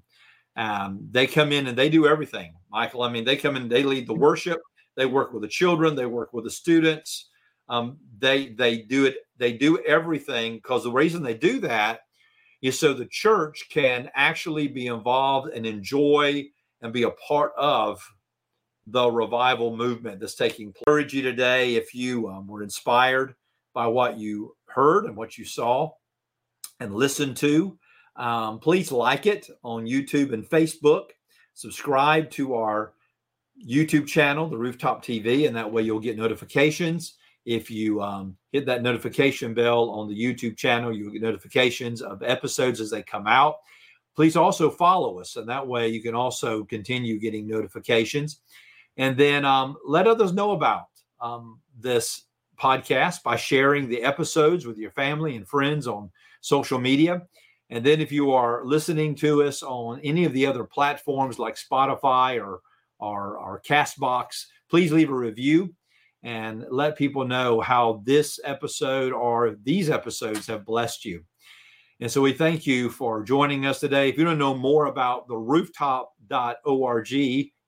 [0.57, 3.03] Um, they come in and they do everything, Michael.
[3.03, 4.61] I mean, they come in, they lead the worship,
[4.97, 7.31] they work with the children, they work with the students.
[7.69, 12.01] Um, they they do it, they do everything because the reason they do that
[12.63, 16.45] is so the church can actually be involved and enjoy
[16.81, 18.01] and be a part of
[18.87, 21.13] the revival movement that's taking place.
[21.13, 23.35] You today if you um, were inspired
[23.75, 25.91] by what you heard and what you saw
[26.81, 27.79] and listened to.
[28.17, 31.11] Um, please like it on YouTube and Facebook.
[31.55, 32.95] Subscribe to our
[33.67, 37.15] YouTube channel, the Rooftop TV, and that way you'll get notifications.
[37.45, 42.23] If you um, hit that notification bell on the YouTube channel, you'll get notifications of
[42.23, 43.57] episodes as they come out.
[44.15, 48.41] Please also follow us, and that way you can also continue getting notifications.
[48.97, 50.85] And then um, let others know about
[51.21, 52.25] um, this
[52.61, 56.11] podcast by sharing the episodes with your family and friends on
[56.43, 57.23] social media.
[57.71, 61.57] And then if you are listening to us on any of the other platforms like
[61.57, 62.61] Spotify or
[62.99, 65.75] or, or Castbox, please leave a review
[66.23, 71.25] and let people know how this episode or these episodes have blessed you.
[72.01, 74.09] And so we thank you for joining us today.
[74.09, 77.13] If you want to know more about the rooftop.org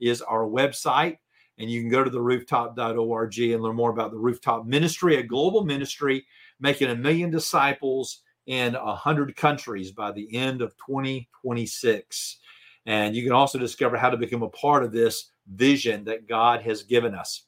[0.01, 1.19] is our website
[1.59, 5.23] and you can go to the rooftop.org and learn more about the rooftop ministry, a
[5.23, 6.27] global ministry
[6.59, 12.39] making a million disciples in a hundred countries by the end of 2026.
[12.87, 16.63] And you can also discover how to become a part of this vision that God
[16.63, 17.47] has given us.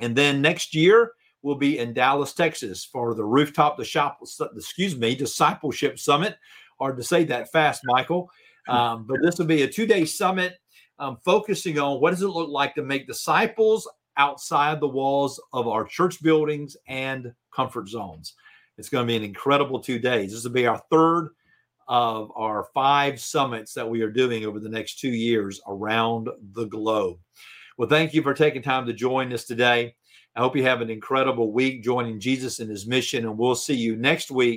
[0.00, 4.20] And then next year, we'll be in Dallas, Texas for the rooftop, the shop,
[4.54, 6.36] excuse me, discipleship summit.
[6.78, 8.30] Hard to say that fast, Michael.
[8.68, 10.58] Um, but this will be a two day summit
[10.98, 15.66] um, focusing on what does it look like to make disciples outside the walls of
[15.66, 18.34] our church buildings and comfort zones.
[18.76, 20.32] It's going to be an incredible two days.
[20.32, 21.30] This will be our third
[21.88, 26.66] of our five summits that we are doing over the next two years around the
[26.66, 27.18] globe.
[27.80, 29.94] Well, thank you for taking time to join us today.
[30.36, 33.74] I hope you have an incredible week joining Jesus in his mission, and we'll see
[33.74, 34.48] you next week